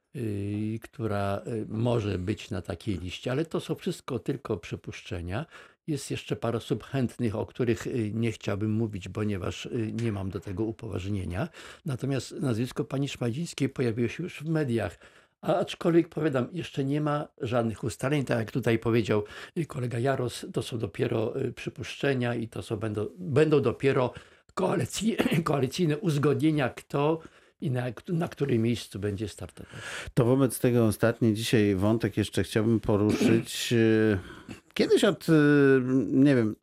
która 0.82 1.42
y, 1.46 1.66
może 1.68 2.18
być 2.18 2.50
na 2.50 2.62
takiej 2.62 2.98
liście, 2.98 3.30
ale 3.30 3.44
to 3.44 3.60
są 3.60 3.74
wszystko 3.74 4.18
tylko 4.18 4.56
przypuszczenia. 4.56 5.46
Jest 5.86 6.10
jeszcze 6.10 6.36
parę 6.36 6.58
osób 6.58 6.84
chętnych, 6.84 7.36
o 7.36 7.46
których 7.46 7.86
y, 7.86 8.10
nie 8.14 8.32
chciałbym 8.32 8.70
mówić, 8.70 9.08
ponieważ 9.08 9.66
y, 9.66 9.92
nie 10.02 10.12
mam 10.12 10.30
do 10.30 10.40
tego 10.40 10.64
upoważnienia. 10.64 11.48
Natomiast 11.84 12.32
nazwisko 12.32 12.84
pani 12.84 13.08
Szmajdzińskiej 13.08 13.68
pojawiło 13.68 14.08
się 14.08 14.22
już 14.22 14.40
w 14.40 14.48
mediach. 14.48 14.98
A 15.40 15.56
Aczkolwiek 15.56 16.08
powiadam, 16.08 16.48
jeszcze 16.52 16.84
nie 16.84 17.00
ma 17.00 17.28
żadnych 17.40 17.84
ustaleń. 17.84 18.24
Tak 18.24 18.38
jak 18.38 18.50
tutaj 18.50 18.78
powiedział 18.78 19.24
y, 19.58 19.66
kolega 19.66 19.98
Jaros, 19.98 20.46
to 20.52 20.62
są 20.62 20.78
dopiero 20.78 21.40
y, 21.40 21.52
przypuszczenia 21.52 22.34
i 22.34 22.48
to 22.48 22.62
są, 22.62 22.76
będą, 22.76 23.06
będą 23.18 23.60
dopiero 23.60 24.12
koalicji, 24.54 25.16
koalicyjne 25.44 25.98
uzgodnienia, 25.98 26.68
kto 26.68 27.20
i 27.62 27.70
na, 27.70 27.84
na 28.08 28.28
którym 28.28 28.62
miejscu 28.62 28.98
będzie 28.98 29.28
startował. 29.28 29.72
To 30.14 30.24
wobec 30.24 30.60
tego 30.60 30.86
ostatni 30.86 31.34
dzisiaj 31.34 31.74
wątek 31.74 32.16
jeszcze 32.16 32.44
chciałbym 32.44 32.80
poruszyć. 32.80 33.72
Y, 33.72 34.18
Kiedyś 34.74 35.04
od, 35.04 35.28
y, 35.28 35.32
nie 36.06 36.36
wiem, 36.36 36.56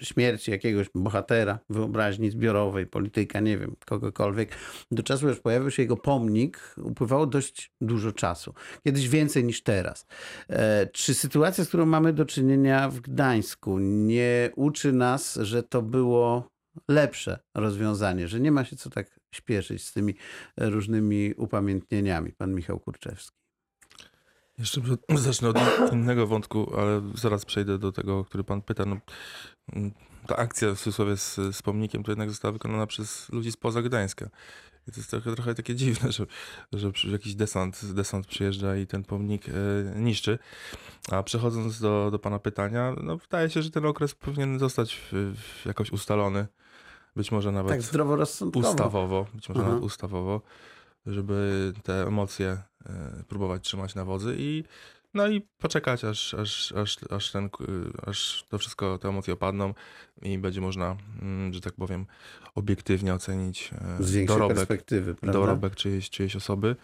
śmierci 0.00 0.50
jakiegoś 0.50 0.86
bohatera, 0.94 1.58
wyobraźni 1.70 2.30
zbiorowej, 2.30 2.86
polityka, 2.86 3.40
nie 3.40 3.58
wiem, 3.58 3.76
kogokolwiek, 3.86 4.50
do 4.90 5.02
czasu, 5.02 5.28
aż 5.28 5.40
pojawił 5.40 5.70
się 5.70 5.82
jego 5.82 5.96
pomnik, 5.96 6.74
upływało 6.76 7.26
dość 7.26 7.72
dużo 7.80 8.12
czasu. 8.12 8.54
Kiedyś 8.84 9.08
więcej 9.08 9.44
niż 9.44 9.62
teraz. 9.62 10.06
E, 10.48 10.86
Czy 10.86 11.14
sytuacja, 11.14 11.64
z 11.64 11.68
którą 11.68 11.86
mamy 11.86 12.12
do 12.12 12.24
czynienia 12.24 12.88
w 12.88 13.00
Gdańsku, 13.00 13.78
nie 13.78 14.50
uczy 14.56 14.92
nas, 14.92 15.38
że 15.42 15.62
to 15.62 15.82
było 15.82 16.48
lepsze 16.88 17.38
rozwiązanie, 17.54 18.28
że 18.28 18.40
nie 18.40 18.52
ma 18.52 18.64
się 18.64 18.76
co 18.76 18.90
tak 18.90 19.21
śpieszyć 19.32 19.84
z 19.84 19.92
tymi 19.92 20.14
różnymi 20.56 21.34
upamiętnieniami? 21.36 22.32
Pan 22.32 22.54
Michał 22.54 22.80
Kurczewski. 22.80 23.42
Jeszcze 24.58 24.80
zacznę 25.16 25.48
od 25.48 25.58
innego 25.92 26.26
wątku, 26.26 26.72
ale 26.76 27.02
zaraz 27.14 27.44
przejdę 27.44 27.78
do 27.78 27.92
tego, 27.92 28.24
który 28.24 28.44
pan 28.44 28.62
pyta. 28.62 28.84
No, 28.84 28.96
mm, 29.72 29.92
ta 30.26 30.36
akcja 30.36 30.74
w 30.74 30.78
cudzysłowie 30.78 31.16
z, 31.16 31.34
z 31.34 31.62
pomnikiem 31.62 32.02
to 32.02 32.10
jednak 32.12 32.30
została 32.30 32.52
wykonana 32.52 32.86
przez 32.86 33.28
ludzi 33.28 33.52
spoza 33.52 33.82
Gdańska. 33.82 34.30
I 34.88 34.92
to 34.92 35.00
jest 35.00 35.10
trochę, 35.10 35.34
trochę 35.34 35.54
takie 35.54 35.74
dziwne, 35.74 36.12
że, 36.12 36.26
że 36.72 36.92
jakiś 37.10 37.34
desant, 37.34 37.92
desant 37.92 38.26
przyjeżdża 38.26 38.76
i 38.76 38.86
ten 38.86 39.04
pomnik 39.04 39.48
e, 39.48 39.52
niszczy. 40.00 40.38
A 41.10 41.22
przechodząc 41.22 41.80
do, 41.80 42.08
do 42.10 42.18
pana 42.18 42.38
pytania, 42.38 42.94
no 43.02 43.16
wydaje 43.16 43.50
się, 43.50 43.62
że 43.62 43.70
ten 43.70 43.86
okres 43.86 44.14
powinien 44.14 44.58
zostać 44.58 44.94
w, 44.94 45.34
w 45.36 45.66
jakoś 45.66 45.92
ustalony. 45.92 46.46
Być 47.16 47.32
może 47.32 47.52
nawet 47.52 47.72
Tak 47.72 47.82
zdroworozsądkowo. 47.82 48.70
ustawowo, 48.70 49.26
być 49.34 49.48
może 49.48 49.60
Aha. 49.60 49.68
nawet 49.68 49.84
ustawowo, 49.84 50.40
żeby 51.06 51.72
te 51.82 52.06
emocje 52.06 52.58
e, 52.86 53.22
próbować 53.28 53.64
trzymać 53.64 53.94
na 53.94 54.04
wodzy 54.04 54.34
i 54.38 54.64
no 55.14 55.28
i 55.28 55.40
poczekać, 55.40 56.04
aż, 56.04 56.34
aż, 56.34 56.72
aż, 56.72 56.96
aż, 57.10 57.32
ten, 57.32 57.50
k- 57.50 57.64
aż 58.06 58.44
to 58.48 58.58
wszystko, 58.58 58.98
te 58.98 59.08
emocje 59.08 59.34
opadną 59.34 59.74
i 60.22 60.38
będzie 60.38 60.60
można, 60.60 60.96
mm, 61.22 61.52
że 61.52 61.60
tak 61.60 61.72
powiem, 61.74 62.06
obiektywnie 62.54 63.14
ocenić 63.14 63.70
e, 64.00 64.02
Z 64.04 64.26
dorobek, 64.26 64.56
perspektywy, 64.56 65.14
prawda? 65.14 65.38
dorobek 65.38 65.74
czyjejś, 65.76 66.10
czyjejś 66.10 66.36
osoby. 66.36 66.76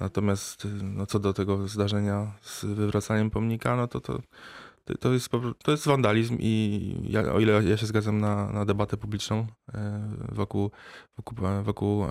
Natomiast 0.00 0.68
no, 0.82 1.06
co 1.06 1.18
do 1.18 1.32
tego 1.32 1.68
zdarzenia 1.68 2.32
z 2.42 2.64
wywracaniem 2.64 3.30
pomnika, 3.30 3.76
no 3.76 3.88
to 3.88 4.00
to, 4.00 4.18
to, 5.00 5.12
jest, 5.12 5.28
to 5.64 5.70
jest 5.70 5.86
wandalizm 5.86 6.36
i 6.40 7.06
ja, 7.08 7.32
o 7.32 7.40
ile 7.40 7.64
ja 7.64 7.76
się 7.76 7.86
zgadzam 7.86 8.20
na, 8.20 8.52
na 8.52 8.64
debatę 8.64 8.96
publiczną 8.96 9.46
e, 9.74 10.08
wokół, 10.32 10.70
wokół, 11.16 11.38
wokół 11.62 12.04
e, 12.04 12.10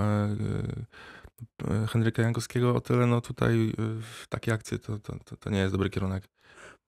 e, 1.67 1.87
Henryka 1.87 2.21
Jankowskiego, 2.21 2.75
o 2.75 2.81
tyle 2.81 3.05
no 3.07 3.21
tutaj 3.21 3.69
e, 3.69 3.73
w 4.01 4.25
takie 4.29 4.53
akcje 4.53 4.79
to, 4.79 4.99
to, 4.99 5.15
to, 5.25 5.37
to 5.37 5.49
nie 5.49 5.59
jest 5.59 5.73
dobry 5.73 5.89
kierunek. 5.89 6.23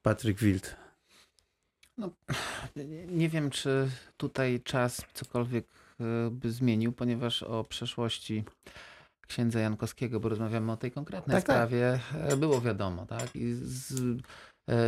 Patryk 0.01 0.37
Wild. 0.39 0.75
Nie- 2.75 3.05
Nie 3.07 3.29
wiem, 3.29 3.49
czy 3.49 3.89
tutaj 4.17 4.61
czas 4.63 5.01
cokolwiek 5.13 5.65
e, 5.99 6.03
by 6.31 6.51
zmienił, 6.51 6.91
ponieważ 6.91 7.43
o 7.43 7.63
przeszłości 7.63 8.43
księdza 9.27 9.59
Jankowskiego, 9.59 10.19
bo 10.19 10.29
rozmawiamy 10.29 10.71
o 10.71 10.77
tej 10.77 10.91
konkretnej 10.91 11.35
Tak, 11.37 11.43
tak. 11.43 11.55
sprawie, 11.55 11.99
e, 12.13 12.37
było 12.37 12.61
wiadomo, 12.61 13.05
tak? 13.05 13.35
I 13.35 13.53
z 13.53 13.91
e, 13.91 13.95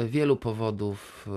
wielu 0.06 0.36
powodów 0.38 1.26
e, 1.28 1.30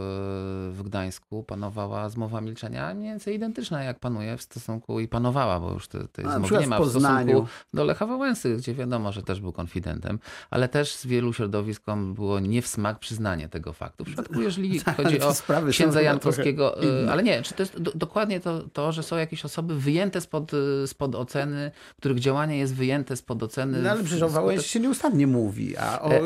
w 0.72 0.80
Gdańsku 0.84 1.42
panowała 1.44 2.08
zmowa 2.08 2.40
milczenia, 2.40 2.94
mniej 2.94 3.10
więcej 3.10 3.34
identyczna 3.34 3.82
jak 3.82 3.98
panuje 3.98 4.36
w 4.36 4.42
stosunku 4.42 5.00
i 5.00 5.08
panowała, 5.08 5.60
bo 5.60 5.72
już 5.72 5.88
te- 5.88 6.08
tej 6.08 6.24
na 6.24 6.36
zmowy 6.36 6.58
nie 6.58 6.66
ma 6.66 6.78
w 6.78 6.82
w 6.84 6.90
stosunku 6.90 7.46
do 7.74 7.84
Lecha 7.84 8.06
Wałęsy, 8.06 8.56
gdzie 8.56 8.74
wiadomo, 8.74 9.12
że 9.12 9.22
też 9.22 9.40
był 9.40 9.52
konfidentem, 9.52 10.18
ale 10.50 10.68
też 10.68 10.94
z 10.94 11.06
wielu 11.06 11.32
środowiskom 11.32 12.14
było 12.14 12.40
nie 12.40 12.62
w 12.62 12.66
smak 12.66 12.98
przyznanie 12.98 13.48
tego 13.48 13.72
faktu. 13.72 14.04
W 14.04 14.06
przypadku, 14.06 14.40
jeżeli 14.42 14.80
Tak, 14.80 14.96
chodzi 14.96 15.20
o 15.20 15.32
księdza 15.70 16.02
Jankowskiego, 16.02 16.74
inne. 16.74 17.12
ale 17.12 17.22
nie, 17.22 17.42
czy 17.42 17.54
to 17.54 17.62
jest 17.62 17.80
do, 17.80 17.92
dokładnie 17.94 18.40
to, 18.40 18.62
to, 18.72 18.92
że 18.92 19.02
są 19.02 19.16
jakieś 19.16 19.44
osoby 19.44 19.74
wyjęte 19.80 20.20
spod, 20.20 20.50
spod 20.86 21.14
oceny, 21.14 21.70
których 21.96 22.18
działanie 22.20 22.58
jest 22.58 22.74
wyjęte 22.74 23.16
spod 23.16 23.42
oceny. 23.42 23.82
No 23.82 23.90
ale 23.90 24.04
przecież 24.04 24.22
o 24.22 24.28
Wałęsie 24.28 24.62
się 24.68 24.80
nieustannie 24.80 25.26
mówi, 25.26 25.76
a 25.76 26.02
o 26.02 26.08
E, 26.12 26.20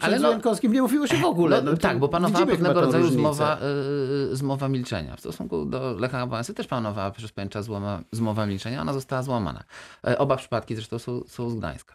ale 0.00 0.18
no- 0.18 0.30
Jankowskim 0.30 0.72
nie 0.72 0.82
mówiło 0.82 1.06
się 1.06 1.16
w 1.16 1.24
ogóle. 1.24 1.53
No, 1.62 1.70
No, 1.70 1.76
tak, 1.76 1.98
bo 1.98 2.08
panowała 2.08 2.46
pewnego 2.46 2.80
rodzaju 2.80 3.04
zmowa, 3.10 3.58
y, 4.32 4.36
zmowa 4.36 4.68
milczenia. 4.68 5.16
W 5.16 5.20
stosunku 5.20 5.64
do 5.64 5.94
Lecha 5.98 6.26
Wałęsy 6.26 6.54
też 6.54 6.66
panowała 6.66 7.10
przez 7.10 7.32
pewien 7.32 7.48
czas 7.48 7.64
złoma, 7.64 8.02
zmowa 8.12 8.46
milczenia, 8.46 8.80
ona 8.80 8.92
została 8.92 9.22
złamana. 9.22 9.64
E, 10.06 10.18
Oba 10.18 10.36
przypadki 10.36 10.74
zresztą 10.74 10.98
są, 10.98 11.22
są 11.26 11.50
z 11.50 11.54
Gdańska. 11.54 11.94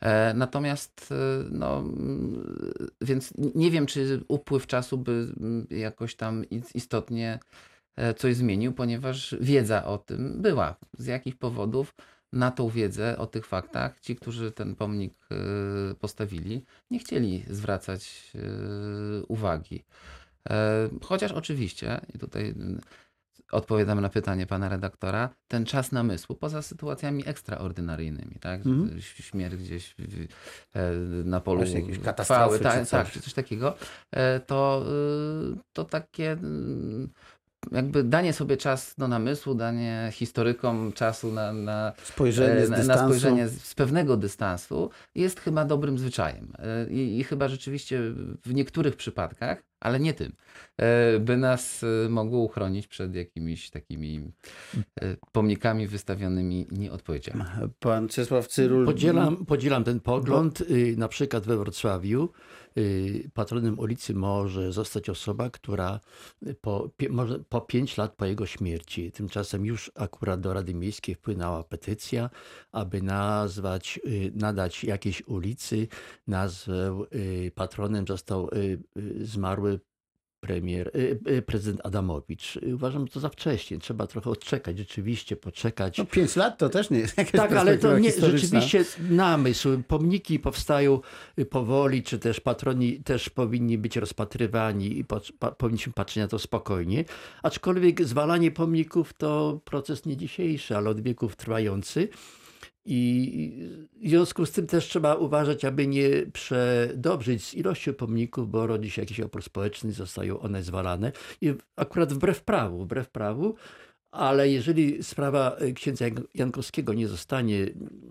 E, 0.00 0.34
Natomiast, 0.34 1.12
y, 1.12 1.14
no, 1.50 1.78
mm, 1.78 2.44
więc 3.00 3.32
nie 3.54 3.70
wiem, 3.70 3.86
czy 3.86 4.24
upływ 4.28 4.66
czasu 4.66 4.98
by 4.98 5.12
mm, 5.40 5.66
jakoś 5.70 6.14
tam 6.16 6.44
is- 6.50 6.74
istotnie 6.76 7.38
e, 7.96 8.14
coś 8.14 8.36
zmienił, 8.36 8.72
ponieważ 8.72 9.36
wiedza 9.40 9.84
o 9.84 9.98
tym 9.98 10.42
była. 10.42 10.74
Z 10.98 11.06
jakich 11.06 11.36
powodów 11.38 11.94
na 12.32 12.50
tą 12.50 12.68
wiedzę 12.68 13.18
o 13.18 13.26
tych 13.26 13.46
faktach 13.46 14.00
ci, 14.00 14.16
którzy 14.16 14.52
ten 14.52 14.74
pomnik 14.74 15.14
y, 15.92 15.94
postawili, 15.94 16.64
nie 16.90 16.98
chcieli 16.98 17.44
zwracać 17.50 18.32
y, 18.34 19.26
uwagi. 19.26 19.84
E, 20.50 20.88
Chociaż 21.02 21.32
oczywiście, 21.32 22.00
i 22.14 22.18
tutaj 22.18 22.44
y, 22.48 22.54
odpowiadam 23.52 24.00
na 24.00 24.08
pytanie 24.08 24.46
pana 24.46 24.68
redaktora, 24.68 25.28
ten 25.48 25.64
czas 25.64 25.92
namysłu, 25.92 26.36
poza 26.36 26.62
sytuacjami 26.62 27.22
ekstraordynaryjnymi, 27.26 28.36
tak? 28.40 28.66
Mhm. 28.66 29.00
Śmierć 29.00 29.56
gdzieś 29.56 29.94
e, 30.74 30.92
na 31.24 31.40
polu 31.40 31.60
jakieś 31.60 31.82
chwały, 31.82 32.04
katastrofy 32.04 32.58
czy 32.58 32.64
tak, 32.64 32.86
coś. 32.86 33.12
tak, 33.12 33.22
coś 33.22 33.34
takiego, 33.34 33.76
e, 34.10 34.40
to, 34.40 34.84
to 35.72 35.84
takie 35.84 36.36
jakby 37.72 38.04
danie 38.04 38.32
sobie 38.32 38.56
czas 38.56 38.94
do 38.98 39.08
namysłu, 39.08 39.54
danie 39.54 40.08
historykom 40.12 40.92
czasu 40.92 41.32
na, 41.32 41.52
na, 41.52 41.92
Spojrzenie 42.04 42.60
e, 42.60 42.66
z 42.66 42.70
na, 42.70 42.84
na 42.84 42.98
spojrzenie 42.98 43.48
z, 43.48 43.64
z 43.64 43.74
pewnego 43.74 44.16
dystansu 44.16 44.90
jest 45.14 45.40
chyba 45.40 45.64
dobrym 45.64 45.98
zwyczajem. 45.98 46.52
E, 46.58 46.90
I, 46.90 47.20
I 47.20 47.24
chyba 47.24 47.48
rzeczywiście 47.48 48.00
w 48.44 48.54
niektórych 48.54 48.96
przypadkach, 48.96 49.67
ale 49.80 50.00
nie 50.00 50.14
tym, 50.14 50.32
e, 50.76 51.18
by 51.18 51.36
nas 51.36 51.84
e, 52.04 52.08
mogło 52.08 52.38
uchronić 52.38 52.86
przed 52.86 53.14
jakimiś 53.14 53.70
takimi 53.70 54.32
e, 55.00 55.16
pomnikami 55.32 55.86
wystawionymi 55.86 56.66
nieodpowiedziami. 56.70 57.42
Pan 57.80 58.08
Czesław 58.08 58.48
Cyrul. 58.48 58.86
Podzielam, 58.86 59.46
podzielam 59.46 59.84
ten 59.84 60.00
pogląd. 60.00 60.60
Y, 60.60 60.94
Na 60.96 61.08
przykład 61.08 61.44
we 61.46 61.56
Wrocławiu 61.56 62.28
y, 62.78 63.30
patronem 63.34 63.78
ulicy 63.78 64.14
może 64.14 64.72
zostać 64.72 65.10
osoba, 65.10 65.50
która 65.50 66.00
po, 66.60 66.90
może 67.10 67.38
po 67.38 67.60
pięć 67.60 67.96
lat 67.96 68.14
po 68.16 68.26
jego 68.26 68.46
śmierci, 68.46 69.12
tymczasem 69.12 69.66
już 69.66 69.90
akurat 69.94 70.40
do 70.40 70.52
Rady 70.52 70.74
Miejskiej 70.74 71.14
wpłynęła 71.14 71.64
petycja, 71.64 72.30
aby 72.72 73.02
nazwać, 73.02 74.00
y, 74.06 74.32
nadać 74.34 74.84
jakiejś 74.84 75.22
ulicy 75.26 75.88
nazwę 76.26 76.98
patronem 77.54 78.06
został 78.06 78.50
zmarły 79.20 79.67
premier, 80.40 80.90
y, 80.94 81.18
y, 81.28 81.42
prezydent 81.42 81.86
Adamowicz. 81.86 82.56
Y, 82.56 82.74
Uważam 82.74 83.06
że 83.06 83.12
to 83.12 83.20
za 83.20 83.28
wcześnie. 83.28 83.78
Trzeba 83.78 84.06
trochę 84.06 84.30
odczekać, 84.30 84.78
rzeczywiście 84.78 85.36
poczekać. 85.36 85.98
No 85.98 86.06
pięć 86.06 86.36
lat 86.36 86.58
to 86.58 86.68
też 86.68 86.90
nie 86.90 86.98
jest 86.98 87.18
jakaś 87.18 87.32
Tak, 87.32 87.52
ale 87.52 87.78
to 87.78 87.98
nie, 87.98 88.12
rzeczywiście 88.12 88.84
namysł. 89.10 89.82
Pomniki 89.88 90.38
powstają 90.38 91.00
powoli, 91.50 92.02
czy 92.02 92.18
też 92.18 92.40
patroni 92.40 93.00
też 93.00 93.30
powinni 93.30 93.78
być 93.78 93.96
rozpatrywani 93.96 94.98
i 94.98 95.04
po, 95.04 95.20
pa, 95.38 95.50
powinniśmy 95.50 95.92
patrzeć 95.92 96.16
na 96.16 96.28
to 96.28 96.38
spokojnie. 96.38 97.04
Aczkolwiek 97.42 98.04
zwalanie 98.04 98.50
pomników 98.50 99.12
to 99.12 99.60
proces 99.64 100.06
nie 100.06 100.16
dzisiejszy, 100.16 100.76
ale 100.76 100.90
od 100.90 101.00
wieków 101.00 101.36
trwający. 101.36 102.08
I 102.90 103.52
w 104.02 104.08
związku 104.08 104.46
z 104.46 104.52
tym 104.52 104.66
też 104.66 104.84
trzeba 104.88 105.14
uważać, 105.14 105.64
aby 105.64 105.86
nie 105.86 106.08
przedobrzyć 106.32 107.44
z 107.44 107.54
ilością 107.54 107.94
pomników, 107.94 108.50
bo 108.50 108.66
rodzi 108.66 108.90
się 108.90 109.02
jakiś 109.02 109.20
opór 109.20 109.42
społeczny, 109.42 109.92
zostają 109.92 110.40
one 110.40 110.62
zwalane. 110.62 111.12
I 111.40 111.54
akurat 111.76 112.12
wbrew 112.12 112.42
prawu, 112.42 112.84
wbrew 112.84 113.10
prawu, 113.10 113.54
ale 114.10 114.48
jeżeli 114.48 115.02
sprawa 115.02 115.56
y, 115.62 115.72
księdza 115.72 116.04
Jan- 116.04 116.24
Jankowskiego 116.34 116.94
nie 116.94 117.08
zostanie 117.08 117.66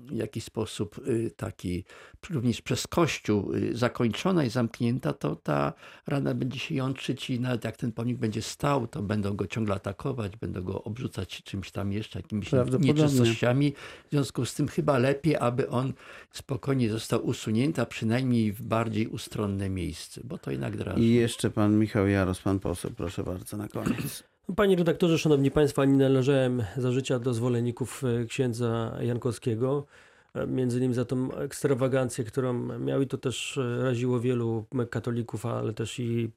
w 0.05 0.15
jakiś 0.15 0.43
sposób 0.43 1.07
y, 1.07 1.31
taki 1.38 1.83
również 2.29 2.62
przez 2.62 2.88
Kościół 2.88 3.53
y, 3.53 3.77
zakończona 3.77 4.43
i 4.43 4.49
zamknięta, 4.49 5.13
to 5.13 5.36
ta 5.36 5.73
rana 6.07 6.33
będzie 6.33 6.60
się 6.60 6.75
jątrzyć 6.75 7.29
i 7.29 7.39
nawet 7.39 7.63
jak 7.63 7.77
ten 7.77 7.91
pomnik 7.91 8.17
będzie 8.17 8.41
stał, 8.41 8.88
to 8.88 9.01
będą 9.01 9.36
go 9.36 9.47
ciągle 9.47 9.75
atakować, 9.75 10.38
będą 10.38 10.62
go 10.62 10.83
obrzucać 10.83 11.43
czymś 11.43 11.71
tam 11.71 11.91
jeszcze, 11.91 12.19
jakimiś 12.19 12.51
nieczystościami. 12.79 13.73
W 14.07 14.10
związku 14.10 14.45
z 14.45 14.53
tym 14.53 14.67
chyba 14.67 14.97
lepiej, 14.97 15.36
aby 15.36 15.69
on 15.69 15.93
spokojnie 16.31 16.89
został 16.89 17.25
usunięty, 17.25 17.81
a 17.81 17.86
przynajmniej 17.86 18.51
w 18.51 18.62
bardziej 18.62 19.07
ustronne 19.07 19.69
miejsce, 19.69 20.21
bo 20.23 20.38
to 20.38 20.51
jednak 20.51 20.77
drażni. 20.77 21.03
I 21.03 21.13
jeszcze 21.13 21.49
pan 21.49 21.79
Michał 21.79 22.07
Jaros, 22.07 22.39
pan 22.39 22.60
poseł, 22.60 22.91
proszę 22.97 23.23
bardzo, 23.23 23.57
na 23.57 23.67
koniec. 23.67 24.23
Panie 24.55 24.75
redaktorze, 24.75 25.17
szanowni 25.17 25.51
państwo, 25.51 25.86
nie 25.86 25.97
należałem 25.97 26.63
za 26.77 26.91
życia 26.91 27.19
do 27.19 27.33
zwolenników 27.33 28.03
e, 28.03 28.25
księdza 28.25 28.97
Jankowskiego. 29.01 29.86
E, 30.33 30.47
Między 30.47 30.77
innymi 30.77 30.93
za 30.93 31.05
tą 31.05 31.33
ekstrawagancję, 31.33 32.23
którą 32.23 32.53
miał 32.79 33.01
i 33.01 33.07
to 33.07 33.17
też 33.17 33.57
e, 33.57 33.83
raziło 33.83 34.19
wielu 34.19 34.65
katolików, 34.89 35.45
ale 35.45 35.73
też 35.73 35.99
i 35.99 36.31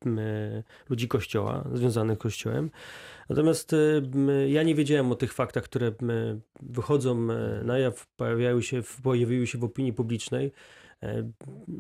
ludzi 0.89 1.09
kościoła, 1.09 1.65
związanych 1.75 2.19
z 2.19 2.23
kościołem. 2.23 2.71
Natomiast 3.29 3.75
ja 4.47 4.63
nie 4.63 4.75
wiedziałem 4.75 5.13
o 5.13 5.15
tych 5.15 5.33
faktach, 5.33 5.65
które 5.65 5.93
wychodzą 6.63 7.15
na 7.65 7.79
jaw, 7.79 8.07
pojawiały 8.07 8.63
się, 8.63 8.83
pojawiły 9.03 9.47
się 9.47 9.59
w 9.59 9.65
opinii 9.65 9.93
publicznej. 9.93 10.53
E, 11.03 11.31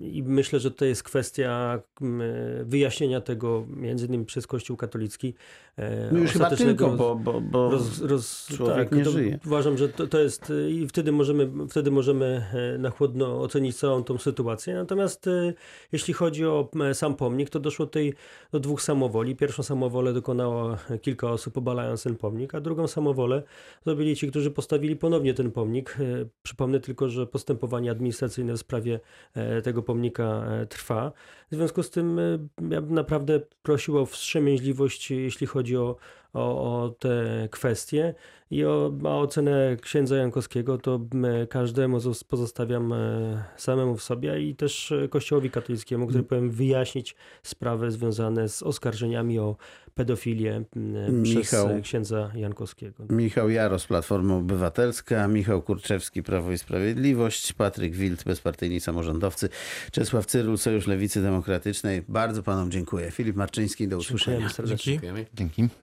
I 0.02 0.22
myślę, 0.22 0.60
że 0.60 0.70
to 0.70 0.84
jest 0.84 1.02
kwestia 1.02 1.80
m, 2.00 2.22
wyjaśnienia 2.64 3.20
tego 3.20 3.66
między 3.76 4.06
innymi 4.06 4.24
przez 4.24 4.46
Kościół 4.46 4.76
katolicki. 4.76 5.34
e, 5.76 6.08
No 6.12 6.18
już 6.18 6.30
chyba 6.32 6.50
tylko, 6.50 6.90
bo, 6.90 7.14
bo, 7.16 7.40
bo 7.40 7.70
roz, 7.70 8.00
roz, 8.00 8.46
człowiek 8.56 8.92
nie 8.92 9.04
to 9.04 9.10
żyje. 9.10 9.38
Uważam, 9.46 9.78
że 9.78 9.88
to, 9.88 10.06
to 10.06 10.18
jest 10.20 10.50
y, 10.50 10.70
i 10.70 10.88
wtedy 10.88 11.12
możemy, 11.12 11.50
wtedy 11.68 11.90
możemy 11.90 12.44
e, 12.74 12.78
na 12.78 12.90
chłodno 12.90 13.40
ocenić 13.42 13.76
całą 13.76 14.04
tą 14.04 14.18
sytuację. 14.18 14.74
Natomiast 14.74 15.26
e, 15.26 15.52
jeśli 15.92 16.14
chodzi 16.14 16.46
o 16.46 16.68
sam 16.92 17.14
pomnik, 17.14 17.50
to 17.50 17.60
doszło 17.60 17.86
tutaj 17.86 18.14
do 18.52 18.60
dwóch 18.60 18.82
samowoli. 18.82 19.36
Pierwszą 19.36 19.62
samowolę 19.62 20.12
dokonało 20.12 20.76
kilka 21.02 21.30
osób 21.30 21.58
obalając 21.58 22.02
ten 22.02 22.16
pomnik, 22.16 22.54
a 22.54 22.60
drugą 22.60 22.86
samowolę 22.86 23.42
zrobili 23.84 24.16
ci, 24.16 24.28
którzy 24.30 24.50
postawili 24.50 24.96
ponownie 24.96 25.34
ten 25.34 25.50
pomnik. 25.50 25.96
E, 26.00 26.26
Przypomnę 26.42 26.80
tylko, 26.80 27.08
że 27.08 27.26
postępowanie 27.26 27.90
administracyjne 27.90 28.52
w 28.52 28.58
sprawie 28.58 28.94
e, 28.94 29.00
tego 29.62 29.82
pomnika 29.82 30.24
e, 30.24 30.66
trwa. 30.66 31.12
W 31.50 31.54
związku 31.54 31.82
z 31.82 31.90
tym 31.90 32.18
e, 32.18 32.22
ja 32.70 32.80
bym 32.80 32.94
naprawdę 32.94 33.40
prosił 33.62 33.98
o 33.98 34.06
wstrzemięźliwość, 34.06 35.10
jeśli 35.10 35.46
chodzi 35.46 35.76
o, 35.76 35.96
o, 36.32 36.82
o 36.84 36.88
te 36.90 37.48
kwestie. 37.50 38.14
I 38.52 38.64
o, 38.64 38.92
a 39.04 39.08
ocenę 39.08 39.76
księdza 39.82 40.16
Jankowskiego 40.16 40.78
to 40.78 41.00
każdemu 41.50 41.98
zos- 41.98 42.24
pozostawiam 42.24 42.92
e, 42.92 43.44
samemu 43.56 43.96
w 43.96 44.02
sobie 44.02 44.42
i 44.42 44.54
też 44.54 44.92
e, 44.92 45.08
Kościołowi 45.08 45.50
katolickiemu, 45.50 46.06
który 46.06 46.24
powinien 46.24 46.50
wyjaśnić 46.50 47.14
sprawy 47.42 47.90
związane 47.90 48.48
z 48.48 48.62
oskarżeniami 48.62 49.38
o 49.38 49.56
pedofilię 49.94 50.64
przez 51.22 51.36
Michał. 51.36 51.68
e, 51.68 51.80
księdza 51.80 52.30
Jankowskiego. 52.34 53.04
Michał 53.10 53.50
Jaros, 53.50 53.86
Platforma 53.86 54.36
Obywatelska, 54.36 55.28
Michał 55.28 55.62
Kurczewski, 55.62 56.22
Prawo 56.22 56.52
i 56.52 56.58
Sprawiedliwość, 56.58 57.52
Patryk 57.52 57.94
Wild, 57.96 58.24
Bezpartyjni 58.24 58.80
Samorządowcy, 58.80 59.48
Czesław 59.92 60.26
Cyrul, 60.26 60.58
Sojusz 60.58 60.86
Lewicy 60.86 61.22
Demokratycznej. 61.22 62.02
Bardzo 62.08 62.42
panom 62.42 62.70
dziękuję. 62.70 63.10
Filip 63.10 63.36
Marczyński, 63.36 63.88
do 63.88 63.96
usłyszenia. 63.98 64.36
Dziękujemy 64.38 64.54
serdecznie. 64.54 65.00
Dzięki. 65.00 65.26
Dzięki. 65.34 65.74